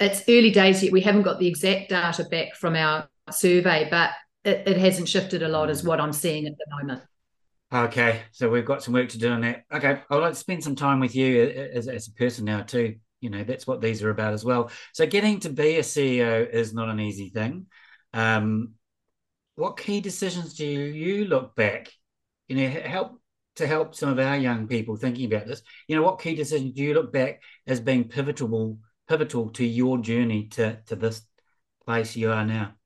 It's 0.00 0.22
early 0.28 0.50
days 0.50 0.82
yet. 0.82 0.92
We 0.92 1.00
haven't 1.00 1.22
got 1.22 1.38
the 1.38 1.46
exact 1.46 1.90
data 1.90 2.24
back 2.24 2.54
from 2.54 2.74
our 2.74 3.08
survey, 3.30 3.88
but 3.90 4.10
it, 4.44 4.66
it 4.66 4.76
hasn't 4.76 5.08
shifted 5.08 5.42
a 5.42 5.48
lot, 5.48 5.70
is 5.70 5.84
what 5.84 6.00
I'm 6.00 6.12
seeing 6.12 6.46
at 6.46 6.54
the 6.56 6.76
moment. 6.76 7.02
Okay, 7.72 8.22
so 8.32 8.48
we've 8.48 8.64
got 8.64 8.82
some 8.82 8.94
work 8.94 9.10
to 9.10 9.18
do 9.18 9.30
on 9.30 9.42
that. 9.42 9.64
Okay, 9.70 10.00
I'd 10.08 10.16
like 10.16 10.32
to 10.32 10.38
spend 10.38 10.64
some 10.64 10.74
time 10.74 11.00
with 11.00 11.14
you 11.14 11.42
as, 11.74 11.86
as 11.86 12.08
a 12.08 12.12
person 12.12 12.46
now 12.46 12.62
too. 12.62 12.96
You 13.20 13.28
know, 13.28 13.44
that's 13.44 13.66
what 13.66 13.82
these 13.82 14.02
are 14.02 14.08
about 14.10 14.32
as 14.32 14.44
well. 14.44 14.70
So 14.94 15.06
getting 15.06 15.40
to 15.40 15.50
be 15.50 15.76
a 15.76 15.82
CEO 15.82 16.48
is 16.50 16.72
not 16.72 16.88
an 16.88 16.98
easy 16.98 17.28
thing. 17.28 17.66
Um, 18.14 18.74
what 19.56 19.78
key 19.78 20.00
decisions 20.00 20.54
do 20.54 20.66
you 20.66 21.26
look 21.26 21.56
back? 21.56 21.90
You 22.48 22.56
know, 22.56 22.68
help 22.68 23.20
to 23.56 23.66
help 23.66 23.94
some 23.94 24.10
of 24.10 24.18
our 24.18 24.38
young 24.38 24.68
people 24.68 24.96
thinking 24.96 25.26
about 25.32 25.46
this. 25.46 25.62
You 25.88 25.96
know, 25.96 26.02
what 26.02 26.20
key 26.20 26.34
decisions 26.36 26.74
do 26.74 26.82
you 26.82 26.94
look 26.94 27.12
back 27.12 27.42
as 27.66 27.80
being 27.80 28.08
pivotal, 28.08 28.78
pivotal 29.08 29.50
to 29.50 29.66
your 29.66 29.98
journey 29.98 30.48
to 30.50 30.80
to 30.86 30.96
this 30.96 31.22
place 31.84 32.16
you 32.16 32.32
are 32.32 32.46
now? 32.46 32.77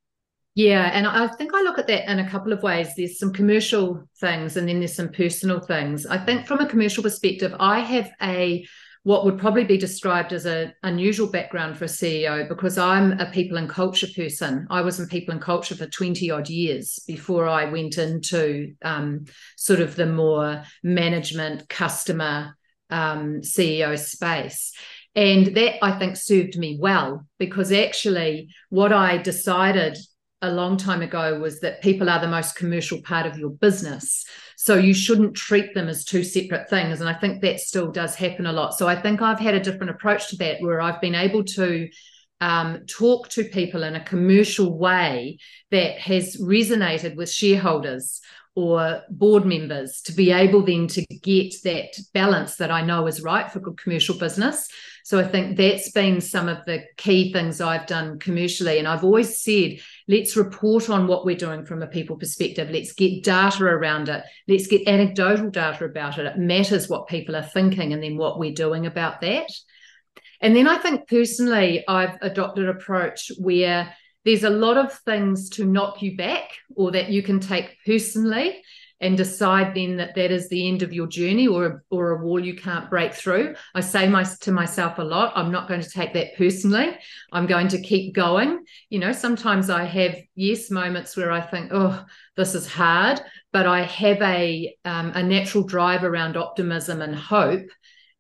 Yeah, 0.54 0.90
and 0.92 1.06
I 1.06 1.28
think 1.28 1.52
I 1.54 1.62
look 1.62 1.78
at 1.78 1.87
that 1.87 2.11
in 2.11 2.18
a 2.18 2.28
couple 2.28 2.52
of 2.52 2.62
ways. 2.62 2.88
There's 2.94 3.18
some 3.18 3.32
commercial 3.32 4.06
things 4.21 4.56
and 4.56 4.68
then 4.68 4.80
there's 4.80 4.94
some 4.94 5.09
personal 5.09 5.61
things. 5.61 6.04
I 6.04 6.18
think 6.18 6.47
from 6.47 6.61
a 6.61 6.68
commercial 6.68 7.02
perspective, 7.02 7.54
I 7.59 7.80
have 7.80 8.11
a 8.21 8.66
what 9.04 9.25
would 9.25 9.38
probably 9.38 9.64
be 9.64 9.78
described 9.78 10.32
as 10.32 10.47
an 10.47 10.73
unusual 10.85 11.26
background 11.28 11.76
for 11.76 11.87
a 11.87 11.88
CEO 11.88 12.49
because 12.49 12.78
I'm 12.78 13.18
a 13.18 13.30
people 13.30 13.56
and 13.56 13.68
culture 13.68 14.06
person. 14.14 14.66
I 14.71 14.82
was 14.82 15.00
in 15.00 15.09
people 15.09 15.32
and 15.32 15.42
culture 15.42 15.75
for 15.75 15.87
20 15.87 16.30
odd 16.30 16.49
years 16.49 17.00
before 17.06 17.49
I 17.49 17.64
went 17.64 17.99
into 17.99 18.75
um, 18.85 19.25
sort 19.56 19.80
of 19.80 19.97
the 19.97 20.06
more 20.06 20.62
management, 20.85 21.68
customer 21.68 22.56
um, 22.90 23.40
CEO 23.40 23.99
space. 23.99 24.73
And 25.16 25.56
that 25.56 25.85
I 25.85 25.99
think 25.99 26.16
served 26.16 26.56
me 26.56 26.78
well 26.80 27.26
because 27.38 27.73
actually, 27.73 28.49
what 28.71 28.92
I 28.92 29.18
decided 29.18 29.99
a 30.42 30.50
long 30.50 30.76
time 30.76 31.02
ago 31.02 31.38
was 31.38 31.61
that 31.61 31.80
people 31.82 32.11
are 32.11 32.20
the 32.20 32.28
most 32.28 32.56
commercial 32.56 33.00
part 33.00 33.26
of 33.26 33.38
your 33.38 33.50
business. 33.50 34.25
So 34.56 34.76
you 34.76 34.92
shouldn't 34.92 35.37
treat 35.37 35.72
them 35.72 35.88
as 35.88 36.04
two 36.04 36.25
separate 36.25 36.68
things. 36.68 37.00
And 37.00 37.08
I 37.08 37.14
think 37.14 37.40
that 37.42 37.61
still 37.61 37.90
does 37.90 38.16
happen 38.16 38.46
a 38.46 38.52
lot. 38.52 38.75
So 38.75 38.88
I 38.88 39.00
think 39.00 39.22
I've 39.22 39.38
had 39.38 39.54
a 39.54 39.61
different 39.61 39.90
approach 39.90 40.28
to 40.30 40.37
that 40.37 40.61
where 40.61 40.80
I've 40.80 41.00
been 41.00 41.14
able 41.14 41.44
to 41.44 41.88
um, 42.40 42.87
talk 42.87 43.28
to 43.30 43.44
people 43.44 43.84
in 43.84 43.94
a 43.94 44.04
commercial 44.04 44.76
way 44.76 45.38
that 45.70 45.99
has 45.99 46.37
resonated 46.37 47.14
with 47.14 47.30
shareholders 47.30 48.20
or 48.54 49.02
board 49.09 49.47
members 49.47 50.02
to 50.02 50.12
be 50.12 50.30
able 50.30 50.62
then 50.62 50.87
to 50.87 51.04
get 51.23 51.54
that 51.64 51.97
balance 52.12 52.56
that 52.56 52.71
I 52.71 52.82
know 52.82 53.06
is 53.06 53.23
right 53.23 53.50
for 53.50 53.61
good 53.61 53.78
commercial 53.78 54.18
business. 54.18 54.68
So 55.04 55.18
I 55.18 55.25
think 55.25 55.56
that's 55.56 55.90
been 55.90 56.21
some 56.21 56.49
of 56.49 56.59
the 56.66 56.85
key 56.97 57.32
things 57.32 57.61
I've 57.61 57.87
done 57.87 58.18
commercially. 58.18 58.78
And 58.78 58.87
I've 58.87 59.04
always 59.04 59.42
said, 59.42 59.78
let's 60.06 60.37
report 60.37 60.90
on 60.90 61.06
what 61.06 61.25
we're 61.25 61.35
doing 61.35 61.64
from 61.64 61.82
a 61.82 61.87
people 61.87 62.16
perspective. 62.16 62.71
Let's 62.71 62.92
get 62.92 63.25
data 63.25 63.64
around 63.64 64.11
it. 64.11 64.23
Let's 64.47 64.66
get 64.66 64.87
anecdotal 64.87 65.50
data 65.50 65.87
about 65.87 66.18
it. 66.18 66.26
It 66.26 66.38
matters 66.38 66.88
what 66.88 67.09
people 67.09 67.35
are 67.35 67.42
thinking 67.42 67.92
and 67.92 68.02
then 68.02 68.16
what 68.18 68.38
we're 68.38 68.52
doing 68.52 68.87
about 68.87 69.23
that. 69.23 69.50
And 70.42 70.54
then 70.54 70.68
I 70.68 70.76
think 70.76 71.09
personally, 71.09 71.85
I've 71.88 72.18
adopted 72.21 72.64
an 72.64 72.71
approach 72.71 73.30
where 73.38 73.94
there's 74.25 74.45
a 74.45 74.50
lot 74.50 74.76
of 74.76 74.93
things 75.00 75.49
to 75.50 75.64
knock 75.64 76.02
you 76.02 76.17
back 76.17 76.50
or 76.75 76.93
that 76.93 77.11
you 77.11 77.23
can 77.23 77.41
take 77.41 77.76
personally 77.85 78.62
and 79.02 79.17
decide 79.17 79.75
then 79.75 79.97
that 79.97 80.14
that 80.14 80.31
is 80.31 80.49
the 80.49 80.69
end 80.69 80.83
of 80.83 80.93
your 80.93 81.09
journey 81.09 81.49
or 81.49 81.85
or 81.91 82.11
a 82.12 82.25
wall 82.25 82.38
you 82.38 82.55
can't 82.55 82.88
break 82.88 83.12
through. 83.12 83.55
I 83.75 83.81
say 83.81 84.09
my, 84.09 84.23
to 84.23 84.52
myself 84.52 84.99
a 84.99 85.02
lot 85.02 85.33
i'm 85.35 85.50
not 85.50 85.69
going 85.69 85.83
to 85.83 85.91
take 85.91 86.14
that 86.14 86.37
personally. 86.38 86.97
I'm 87.33 87.47
going 87.47 87.69
to 87.69 87.83
keep 87.83 88.14
going. 88.14 88.64
You 88.88 89.00
know 89.00 89.12
sometimes 89.12 89.69
i 89.69 89.85
have 89.85 90.17
yes 90.37 90.71
moments 90.71 91.17
where 91.17 91.33
i 91.33 91.41
think 91.41 91.71
oh 91.73 92.05
this 92.37 92.55
is 92.55 92.67
hard 92.67 93.21
but 93.52 93.67
i 93.67 93.83
have 93.83 94.23
a 94.23 94.75
um, 94.85 95.12
a 95.14 95.23
natural 95.23 95.64
drive 95.64 96.05
around 96.05 96.37
optimism 96.37 97.02
and 97.02 97.14
hope 97.14 97.67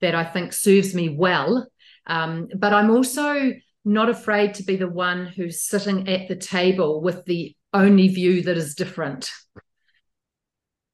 that 0.00 0.16
i 0.16 0.24
think 0.24 0.52
serves 0.52 0.94
me 0.94 1.08
well. 1.08 1.66
Um, 2.08 2.48
but 2.58 2.74
i'm 2.74 2.90
also 2.90 3.52
not 3.84 4.08
afraid 4.08 4.54
to 4.54 4.62
be 4.62 4.76
the 4.76 4.88
one 4.88 5.26
who's 5.26 5.62
sitting 5.62 6.08
at 6.08 6.28
the 6.28 6.36
table 6.36 7.00
with 7.00 7.24
the 7.24 7.56
only 7.72 8.08
view 8.08 8.42
that 8.42 8.56
is 8.56 8.74
different. 8.74 9.30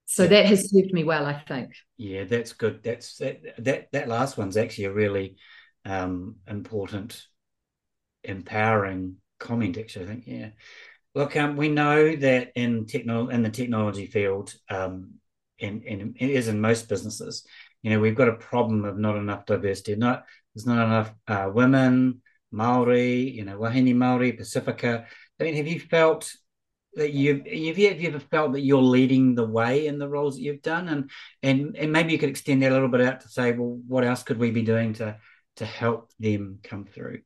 So 0.07 0.23
yeah. 0.23 0.29
that 0.31 0.47
has 0.47 0.71
served 0.71 0.93
me 0.93 1.05
well, 1.05 1.27
I 1.27 1.39
think. 1.39 1.75
Yeah, 1.97 2.25
that's 2.25 2.53
good. 2.53 2.83
That's 2.83 3.17
that 3.19 3.41
that 3.59 3.89
that 3.93 4.09
last 4.09 4.39
one's 4.39 4.57
actually 4.57 4.85
a 4.85 4.93
really 4.93 5.37
um, 5.85 6.37
important, 6.47 7.23
empowering 8.25 9.17
comment 9.39 9.77
actually. 9.77 10.07
I 10.07 10.09
think 10.09 10.25
yeah. 10.27 10.51
Look, 11.15 11.37
um, 11.37 11.57
we 11.57 11.69
know 11.69 12.17
that 12.17 12.53
in 12.55 12.87
techno 12.87 13.29
in 13.29 13.43
the 13.43 13.51
technology 13.51 14.07
field, 14.07 14.55
um, 14.71 15.15
and, 15.61 15.83
and 15.85 16.17
it 16.19 16.31
is 16.31 16.49
in 16.49 16.61
most 16.61 16.89
businesses, 16.89 17.47
you 17.83 17.91
know, 17.91 18.01
we've 18.01 18.15
got 18.15 18.29
a 18.29 18.35
problem 18.35 18.85
of 18.85 18.99
not 18.99 19.17
enough 19.17 19.47
diversity. 19.47 19.95
Not 19.97 20.25
there's 20.55 20.67
not 20.67 20.85
enough 20.85 21.13
uh, 21.27 21.51
women, 21.53 22.23
Maori, 22.51 23.31
you 23.31 23.45
know, 23.45 23.59
Wahine 23.59 23.95
Maori, 23.95 24.33
Pacifica. 24.33 25.07
I 25.41 25.45
mean, 25.45 25.55
have 25.55 25.67
you 25.67 25.81
felt 25.81 26.33
that 26.95 27.13
you've 27.13 27.47
you've, 27.47 27.79
you 27.79 28.09
ever 28.09 28.19
felt 28.19 28.53
that 28.53 28.61
you're 28.61 28.83
leading 28.83 29.35
the 29.35 29.47
way 29.47 29.87
in 29.87 29.99
the 29.99 30.09
roles 30.09 30.37
that 30.37 30.43
you've 30.43 30.63
done, 30.63 30.89
and 30.89 31.11
and 31.43 31.77
and 31.77 31.93
maybe 31.93 32.13
you 32.13 32.19
could 32.19 32.31
extend 32.31 32.63
that 32.63 32.73
a 32.73 32.75
little 32.75 32.89
bit 32.89 33.01
out 33.01 33.21
to 33.21 33.29
say, 33.29 33.53
well, 33.53 33.81
what 33.87 34.05
else 34.05 34.23
could 34.23 34.39
we 34.39 34.51
be 34.51 34.63
doing 34.63 34.95
to 34.95 35.17
to 35.57 35.65
help 35.65 36.11
them 36.19 36.59
come 36.63 36.85
through? 36.85 37.21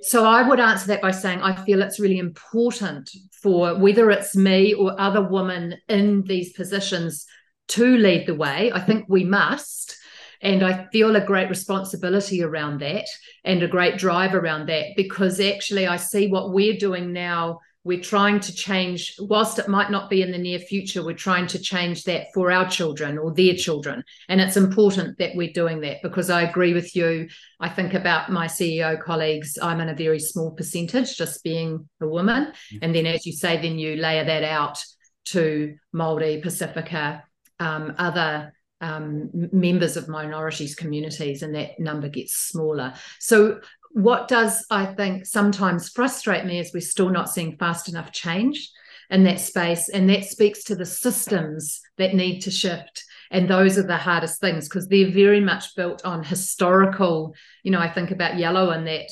So 0.00 0.26
I 0.26 0.46
would 0.46 0.60
answer 0.60 0.88
that 0.88 1.00
by 1.00 1.10
saying 1.10 1.40
I 1.40 1.54
feel 1.64 1.80
it's 1.80 2.00
really 2.00 2.18
important 2.18 3.10
for 3.42 3.78
whether 3.78 4.10
it's 4.10 4.36
me 4.36 4.74
or 4.74 4.98
other 5.00 5.22
women 5.22 5.76
in 5.88 6.22
these 6.22 6.52
positions 6.52 7.26
to 7.68 7.96
lead 7.96 8.26
the 8.26 8.34
way. 8.34 8.70
I 8.72 8.80
think 8.80 9.06
we 9.08 9.24
must. 9.24 9.96
And 10.42 10.62
I 10.62 10.86
feel 10.92 11.16
a 11.16 11.24
great 11.24 11.48
responsibility 11.48 12.42
around 12.42 12.80
that 12.80 13.06
and 13.44 13.62
a 13.62 13.68
great 13.68 13.98
drive 13.98 14.34
around 14.34 14.68
that 14.68 14.96
because 14.96 15.40
actually 15.40 15.86
I 15.86 15.96
see 15.96 16.28
what 16.28 16.52
we're 16.52 16.76
doing 16.76 17.12
now. 17.12 17.60
We're 17.84 18.00
trying 18.00 18.40
to 18.40 18.52
change 18.52 19.14
whilst 19.20 19.60
it 19.60 19.68
might 19.68 19.92
not 19.92 20.10
be 20.10 20.20
in 20.20 20.32
the 20.32 20.38
near 20.38 20.58
future 20.58 21.04
we're 21.04 21.14
trying 21.14 21.46
to 21.46 21.58
change 21.60 22.02
that 22.04 22.26
for 22.34 22.50
our 22.50 22.68
children 22.68 23.16
or 23.16 23.32
their 23.32 23.54
children. 23.54 24.02
And 24.28 24.40
it's 24.40 24.56
important 24.56 25.18
that 25.18 25.36
we're 25.36 25.52
doing 25.52 25.80
that 25.82 25.98
because 26.02 26.28
i 26.28 26.42
agree 26.42 26.74
with 26.74 26.96
you. 26.96 27.28
I 27.60 27.68
think 27.68 27.94
about 27.94 28.32
my 28.32 28.48
ceo 28.48 29.00
colleagues 29.00 29.56
i'm 29.62 29.80
in 29.80 29.88
a 29.88 29.94
very 29.94 30.18
small 30.18 30.50
percentage 30.50 31.16
just 31.16 31.44
being 31.44 31.88
a 32.00 32.08
woman. 32.08 32.46
Mm-hmm. 32.46 32.78
and 32.82 32.92
then 32.92 33.06
as 33.06 33.24
you 33.24 33.32
say 33.32 33.62
then 33.62 33.78
you 33.78 33.94
layer 33.94 34.24
that 34.24 34.42
out 34.42 34.82
to 35.26 35.76
Māori, 35.94 36.42
Pacifica, 36.42 37.24
um, 37.58 37.94
other 37.98 38.52
um, 38.80 39.30
members 39.52 39.96
of 39.96 40.08
minorities 40.08 40.74
communities, 40.74 41.42
and 41.42 41.54
that 41.54 41.78
number 41.78 42.08
gets 42.08 42.34
smaller. 42.34 42.94
So 43.20 43.60
what 43.92 44.28
does 44.28 44.66
I 44.70 44.86
think 44.86 45.24
sometimes 45.26 45.88
frustrate 45.88 46.44
me 46.44 46.58
is 46.58 46.72
we're 46.74 46.80
still 46.80 47.08
not 47.08 47.30
seeing 47.30 47.56
fast 47.56 47.88
enough 47.88 48.12
change 48.12 48.70
in 49.10 49.24
that 49.24 49.40
space. 49.40 49.88
And 49.88 50.08
that 50.10 50.24
speaks 50.24 50.64
to 50.64 50.74
the 50.74 50.84
systems 50.84 51.80
that 51.98 52.14
need 52.14 52.40
to 52.40 52.50
shift. 52.50 53.04
And 53.30 53.48
those 53.48 53.78
are 53.78 53.82
the 53.82 53.96
hardest 53.96 54.40
things 54.40 54.68
because 54.68 54.88
they're 54.88 55.10
very 55.10 55.40
much 55.40 55.74
built 55.74 56.04
on 56.04 56.22
historical, 56.22 57.34
you 57.62 57.70
know, 57.70 57.80
I 57.80 57.88
think 57.88 58.10
about 58.10 58.38
yellow 58.38 58.70
and 58.70 58.86
that 58.86 59.08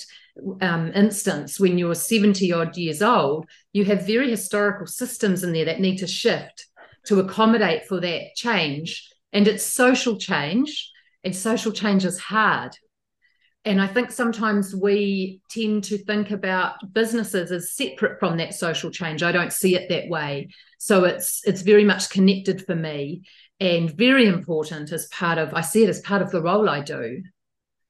um, 0.60 0.92
instance 0.94 1.60
when 1.60 1.78
you're 1.78 1.94
70 1.94 2.52
odd 2.52 2.76
years 2.76 3.02
old, 3.02 3.46
you 3.72 3.84
have 3.84 4.06
very 4.06 4.30
historical 4.30 4.86
systems 4.86 5.42
in 5.42 5.52
there 5.52 5.64
that 5.64 5.80
need 5.80 5.98
to 5.98 6.06
shift 6.06 6.66
to 7.06 7.20
accommodate 7.20 7.86
for 7.86 8.00
that 8.00 8.34
change. 8.34 9.08
And 9.34 9.46
it's 9.46 9.64
social 9.64 10.16
change, 10.16 10.90
and 11.22 11.36
social 11.36 11.72
change 11.72 12.06
is 12.06 12.18
hard 12.18 12.74
and 13.66 13.80
I 13.80 13.86
think 13.86 14.10
sometimes 14.10 14.74
we 14.74 15.40
tend 15.48 15.84
to 15.84 15.96
think 15.96 16.30
about 16.30 16.92
businesses 16.92 17.50
as 17.50 17.72
separate 17.72 18.20
from 18.20 18.36
that 18.36 18.52
social 18.52 18.90
change. 18.90 19.22
I 19.22 19.32
don't 19.32 19.52
see 19.52 19.74
it 19.74 19.88
that 19.88 20.08
way. 20.08 20.48
So 20.78 21.04
it's 21.04 21.40
it's 21.46 21.62
very 21.62 21.84
much 21.84 22.10
connected 22.10 22.66
for 22.66 22.74
me 22.74 23.22
and 23.60 23.90
very 23.90 24.26
important 24.26 24.92
as 24.92 25.06
part 25.06 25.38
of 25.38 25.54
I 25.54 25.62
see 25.62 25.82
it 25.82 25.88
as 25.88 26.00
part 26.00 26.20
of 26.20 26.30
the 26.30 26.42
role 26.42 26.68
I 26.68 26.80
do. 26.80 27.22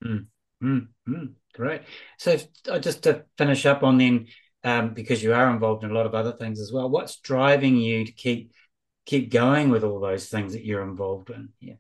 Mm, 0.05 0.27
mm, 0.63 0.87
mm, 1.09 1.33
great. 1.55 1.83
So 2.19 2.39
uh, 2.71 2.79
just 2.79 3.03
to 3.05 3.25
finish 3.37 3.67
up 3.67 3.83
on 3.83 3.99
then, 3.99 4.29
um, 4.63 4.95
because 4.95 5.25
you 5.25 5.35
are 5.35 5.51
involved 5.51 5.83
in 5.83 5.91
a 5.91 5.95
lot 5.95 6.07
of 6.07 6.15
other 6.15 6.33
things 6.33 6.61
as 6.61 6.73
well. 6.73 6.89
What's 6.89 7.17
driving 7.17 7.77
you 7.77 8.05
to 8.05 8.13
keep 8.13 8.53
keep 9.07 9.31
going 9.31 9.71
with 9.71 9.85
all 9.85 10.01
those 10.01 10.29
things 10.29 10.53
that 10.53 10.65
you're 10.65 10.83
involved 10.83 11.31
in? 11.31 11.51
Yeah 11.61 11.75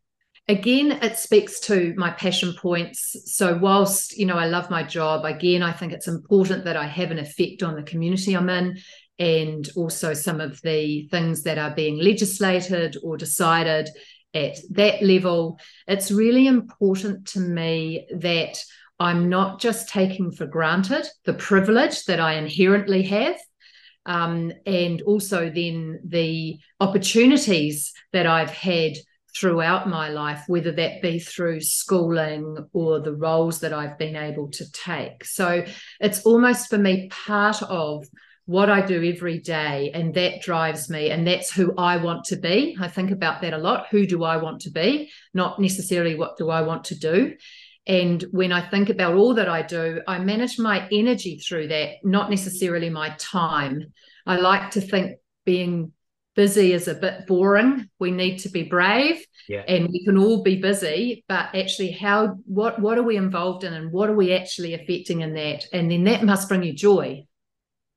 again 0.48 0.92
it 0.92 1.18
speaks 1.18 1.58
to 1.58 1.94
my 1.96 2.10
passion 2.10 2.52
points 2.54 3.16
so 3.24 3.56
whilst 3.56 4.16
you 4.18 4.26
know 4.26 4.36
i 4.36 4.46
love 4.46 4.68
my 4.68 4.82
job 4.82 5.24
again 5.24 5.62
i 5.62 5.72
think 5.72 5.92
it's 5.92 6.08
important 6.08 6.64
that 6.64 6.76
i 6.76 6.86
have 6.86 7.10
an 7.10 7.18
effect 7.18 7.62
on 7.62 7.74
the 7.74 7.82
community 7.82 8.34
i'm 8.34 8.50
in 8.50 8.76
and 9.18 9.70
also 9.76 10.12
some 10.12 10.40
of 10.40 10.60
the 10.62 11.08
things 11.08 11.44
that 11.44 11.56
are 11.56 11.74
being 11.74 11.98
legislated 11.98 12.96
or 13.02 13.16
decided 13.16 13.88
at 14.34 14.56
that 14.70 15.02
level 15.02 15.58
it's 15.86 16.10
really 16.10 16.46
important 16.46 17.26
to 17.26 17.40
me 17.40 18.06
that 18.14 18.62
i'm 19.00 19.30
not 19.30 19.60
just 19.60 19.88
taking 19.88 20.30
for 20.30 20.46
granted 20.46 21.06
the 21.24 21.34
privilege 21.34 22.04
that 22.04 22.20
i 22.20 22.34
inherently 22.34 23.02
have 23.02 23.38
um, 24.06 24.52
and 24.66 25.02
also 25.02 25.50
then 25.50 26.00
the 26.04 26.58
opportunities 26.80 27.92
that 28.12 28.26
i've 28.26 28.50
had 28.50 28.94
throughout 29.36 29.88
my 29.88 30.08
life, 30.08 30.44
whether 30.46 30.72
that 30.72 31.02
be 31.02 31.18
through 31.18 31.60
schooling 31.60 32.56
or 32.72 33.00
the 33.00 33.14
roles 33.14 33.60
that 33.60 33.72
I've 33.72 33.98
been 33.98 34.16
able 34.16 34.48
to 34.52 34.70
take. 34.70 35.24
So 35.24 35.64
it's 36.00 36.22
almost 36.22 36.70
for 36.70 36.78
me 36.78 37.08
part 37.08 37.62
of 37.62 38.06
what 38.46 38.68
I 38.68 38.82
do 38.82 39.02
every 39.02 39.38
day, 39.38 39.90
and 39.94 40.14
that 40.14 40.42
drives 40.42 40.90
me, 40.90 41.10
and 41.10 41.26
that's 41.26 41.50
who 41.50 41.74
I 41.78 41.96
want 41.96 42.24
to 42.24 42.36
be. 42.36 42.76
I 42.78 42.88
think 42.88 43.10
about 43.10 43.40
that 43.40 43.54
a 43.54 43.58
lot. 43.58 43.86
Who 43.90 44.06
do 44.06 44.22
I 44.22 44.36
want 44.36 44.60
to 44.62 44.70
be? 44.70 45.10
Not 45.32 45.58
necessarily 45.58 46.14
what 46.14 46.36
do 46.36 46.50
I 46.50 46.60
want 46.60 46.84
to 46.84 46.98
do. 46.98 47.34
And 47.86 48.22
when 48.30 48.50
I 48.50 48.66
think 48.68 48.88
about 48.88 49.14
all 49.14 49.34
that 49.34 49.48
I 49.48 49.62
do, 49.62 50.00
I 50.06 50.18
manage 50.18 50.58
my 50.58 50.88
energy 50.90 51.38
through 51.38 51.68
that, 51.68 51.96
not 52.02 52.30
necessarily 52.30 52.88
my 52.88 53.14
time. 53.18 53.92
I 54.26 54.36
like 54.36 54.70
to 54.72 54.80
think 54.80 55.18
being 55.44 55.92
busy 56.34 56.72
is 56.72 56.88
a 56.88 56.94
bit 56.94 57.26
boring. 57.26 57.88
We 57.98 58.10
need 58.10 58.38
to 58.38 58.48
be 58.48 58.64
brave 58.64 59.24
yeah. 59.48 59.62
and 59.68 59.88
we 59.88 60.04
can 60.04 60.18
all 60.18 60.42
be 60.42 60.60
busy, 60.60 61.24
but 61.28 61.54
actually 61.54 61.92
how 61.92 62.38
what 62.44 62.80
what 62.80 62.98
are 62.98 63.02
we 63.02 63.16
involved 63.16 63.64
in 63.64 63.72
and 63.72 63.92
what 63.92 64.10
are 64.10 64.16
we 64.16 64.32
actually 64.32 64.74
affecting 64.74 65.20
in 65.20 65.34
that? 65.34 65.66
And 65.72 65.90
then 65.90 66.04
that 66.04 66.24
must 66.24 66.48
bring 66.48 66.62
you 66.62 66.72
joy. 66.72 67.26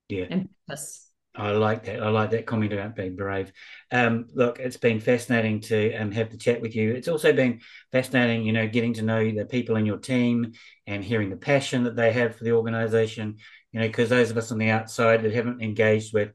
Yeah. 0.10 0.26
And 0.30 0.50
purpose. 0.68 1.07
I 1.38 1.52
like 1.52 1.86
that. 1.86 2.02
I 2.02 2.10
like 2.10 2.32
that 2.32 2.46
comment 2.46 2.74
about 2.74 2.96
being 2.96 3.16
brave. 3.16 3.52
Um, 3.92 4.26
look, 4.34 4.60
it's 4.60 4.78
been 4.78 5.00
fascinating 5.00 5.62
to 5.62 5.94
um, 5.96 6.12
have 6.12 6.32
the 6.32 6.38
chat 6.38 6.62
with 6.62 6.76
you. 6.76 6.94
It's 6.94 7.08
also 7.08 7.32
been 7.32 7.62
fascinating, 7.92 8.44
you 8.44 8.54
know, 8.54 8.68
getting 8.68 8.94
to 8.96 9.04
know 9.04 9.32
the 9.32 9.46
people 9.46 9.76
in 9.76 9.86
your 9.86 9.98
team 9.98 10.54
and 10.88 11.04
hearing 11.04 11.30
the 11.30 11.38
passion 11.38 11.84
that 11.84 11.96
they 11.96 12.12
have 12.12 12.36
for 12.36 12.44
the 12.44 12.54
organisation. 12.54 13.38
You 13.72 13.82
know, 13.82 13.88
because 13.88 14.10
those 14.10 14.32
of 14.32 14.38
us 14.38 14.52
on 14.52 14.58
the 14.58 14.70
outside 14.70 15.24
that 15.24 15.34
haven't 15.34 15.62
engaged 15.62 16.14
with 16.14 16.32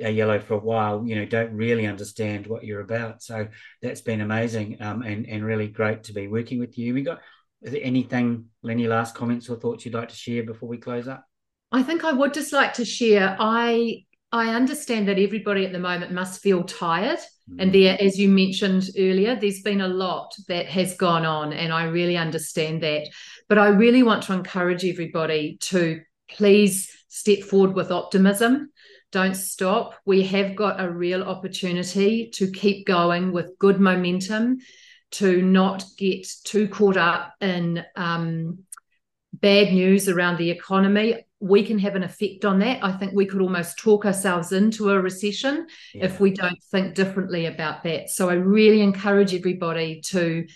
a 0.00 0.10
yellow 0.10 0.40
for 0.40 0.54
a 0.54 0.58
while, 0.58 1.06
you 1.06 1.16
know, 1.16 1.26
don't 1.26 1.52
really 1.52 1.86
understand 1.86 2.46
what 2.46 2.64
you're 2.64 2.80
about. 2.80 3.22
So 3.22 3.48
that's 3.82 4.00
been 4.00 4.22
amazing 4.22 4.80
um, 4.80 5.02
and 5.02 5.26
and 5.26 5.44
really 5.44 5.68
great 5.68 6.04
to 6.04 6.12
be 6.12 6.28
working 6.28 6.58
with 6.58 6.78
you. 6.78 6.94
We 6.94 7.02
got 7.02 7.20
is 7.62 7.72
there 7.72 7.80
anything, 7.84 8.46
any 8.66 8.88
last 8.88 9.14
comments 9.14 9.48
or 9.50 9.56
thoughts 9.56 9.84
you'd 9.84 9.94
like 9.94 10.08
to 10.08 10.16
share 10.16 10.42
before 10.42 10.68
we 10.68 10.78
close 10.78 11.06
up? 11.06 11.26
I 11.72 11.82
think 11.82 12.04
I 12.04 12.12
would 12.12 12.34
just 12.34 12.52
like 12.52 12.74
to 12.74 12.84
share. 12.84 13.36
I 13.38 14.04
I 14.32 14.54
understand 14.54 15.08
that 15.08 15.18
everybody 15.18 15.66
at 15.66 15.72
the 15.72 15.78
moment 15.78 16.12
must 16.12 16.40
feel 16.40 16.62
tired. 16.62 17.18
Mm. 17.50 17.62
And 17.62 17.74
there, 17.74 17.96
as 18.00 18.18
you 18.18 18.28
mentioned 18.28 18.88
earlier, 18.96 19.34
there's 19.34 19.62
been 19.62 19.80
a 19.80 19.88
lot 19.88 20.34
that 20.48 20.66
has 20.66 20.96
gone 20.96 21.24
on, 21.24 21.52
and 21.52 21.72
I 21.72 21.84
really 21.84 22.16
understand 22.16 22.82
that. 22.82 23.08
But 23.48 23.58
I 23.58 23.68
really 23.68 24.02
want 24.02 24.22
to 24.24 24.32
encourage 24.32 24.84
everybody 24.84 25.58
to 25.62 26.00
please 26.30 26.90
step 27.08 27.40
forward 27.40 27.74
with 27.74 27.90
optimism 27.90 28.70
don't 29.12 29.34
stop. 29.34 29.94
We 30.04 30.22
have 30.24 30.54
got 30.54 30.80
a 30.80 30.90
real 30.90 31.22
opportunity 31.24 32.30
to 32.34 32.50
keep 32.50 32.86
going 32.86 33.32
with 33.32 33.58
good 33.58 33.80
momentum, 33.80 34.58
to 35.12 35.42
not 35.42 35.84
get 35.98 36.28
too 36.44 36.68
caught 36.68 36.96
up 36.96 37.34
in 37.40 37.84
um, 37.96 38.60
bad 39.32 39.72
news 39.72 40.08
around 40.08 40.38
the 40.38 40.50
economy. 40.50 41.26
We 41.40 41.64
can 41.64 41.78
have 41.78 41.96
an 41.96 42.02
effect 42.02 42.44
on 42.44 42.58
that. 42.58 42.84
I 42.84 42.92
think 42.92 43.12
we 43.14 43.26
could 43.26 43.40
almost 43.40 43.78
talk 43.78 44.04
ourselves 44.04 44.52
into 44.52 44.90
a 44.90 45.00
recession 45.00 45.66
yeah. 45.94 46.04
if 46.04 46.20
we 46.20 46.32
don't 46.32 46.62
think 46.70 46.94
differently 46.94 47.46
about 47.46 47.82
that. 47.84 48.10
So 48.10 48.28
I 48.28 48.34
really 48.34 48.82
encourage 48.82 49.34
everybody 49.34 50.00
to 50.06 50.46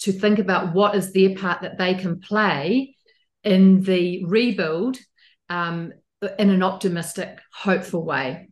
to 0.00 0.12
think 0.12 0.38
about 0.38 0.74
what 0.74 0.94
is 0.94 1.12
their 1.12 1.34
part 1.34 1.60
that 1.60 1.76
they 1.76 1.94
can 1.94 2.20
play 2.20 2.96
in 3.44 3.82
the 3.82 4.24
rebuild 4.24 4.96
um, 5.50 5.92
in 6.38 6.50
an 6.50 6.62
optimistic, 6.62 7.38
hopeful 7.52 8.04
way. 8.04 8.48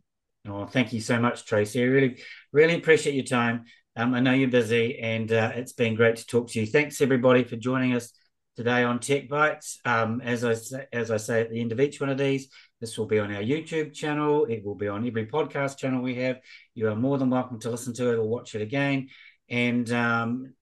Oh, 0.47 0.65
thank 0.65 0.93
you 0.93 1.01
so 1.01 1.19
much, 1.19 1.45
Tracey. 1.45 1.81
I 1.81 1.85
really, 1.85 2.21
really 2.51 2.75
appreciate 2.75 3.15
your 3.15 3.25
time. 3.25 3.65
Um, 3.95 4.13
I 4.13 4.19
know 4.19 4.33
you're 4.33 4.49
busy, 4.49 4.99
and 4.99 5.31
uh, 5.31 5.51
it's 5.55 5.73
been 5.73 5.95
great 5.95 6.17
to 6.17 6.25
talk 6.25 6.49
to 6.49 6.59
you. 6.59 6.65
Thanks 6.65 7.01
everybody 7.01 7.43
for 7.43 7.55
joining 7.55 7.93
us 7.93 8.13
today 8.59 8.83
on 8.83 8.99
TechBytes. 8.99 9.77
Um, 9.85 10.19
as 10.19 10.43
I 10.43 10.53
say, 10.53 10.85
as 10.91 11.11
I 11.11 11.15
say 11.15 11.39
at 11.39 11.49
the 11.49 11.61
end 11.61 11.71
of 11.71 11.79
each 11.79 12.01
one 12.01 12.09
of 12.09 12.17
these, 12.17 12.49
this 12.81 12.97
will 12.97 13.05
be 13.05 13.17
on 13.17 13.33
our 13.33 13.41
YouTube 13.41 13.93
channel. 13.93 14.43
It 14.47 14.65
will 14.65 14.75
be 14.75 14.89
on 14.89 15.07
every 15.07 15.27
podcast 15.27 15.77
channel 15.77 16.01
we 16.01 16.15
have. 16.15 16.41
You 16.75 16.89
are 16.89 16.95
more 16.95 17.17
than 17.17 17.29
welcome 17.29 17.61
to 17.61 17.69
listen 17.69 17.93
to 17.93 18.11
it 18.11 18.17
or 18.17 18.27
watch 18.27 18.55
it 18.55 18.61
again. 18.61 19.07
And 19.47 19.89
um, 19.93 20.55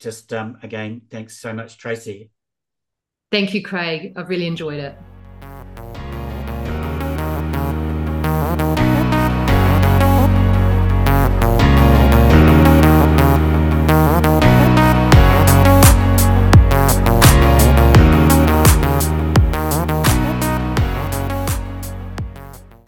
just 0.00 0.32
um, 0.32 0.56
again, 0.62 1.02
thanks 1.10 1.40
so 1.40 1.52
much, 1.52 1.76
Tracey. 1.76 2.30
Thank 3.30 3.52
you, 3.52 3.62
Craig. 3.62 4.14
I've 4.16 4.30
really 4.30 4.46
enjoyed 4.46 4.80
it. 4.80 4.96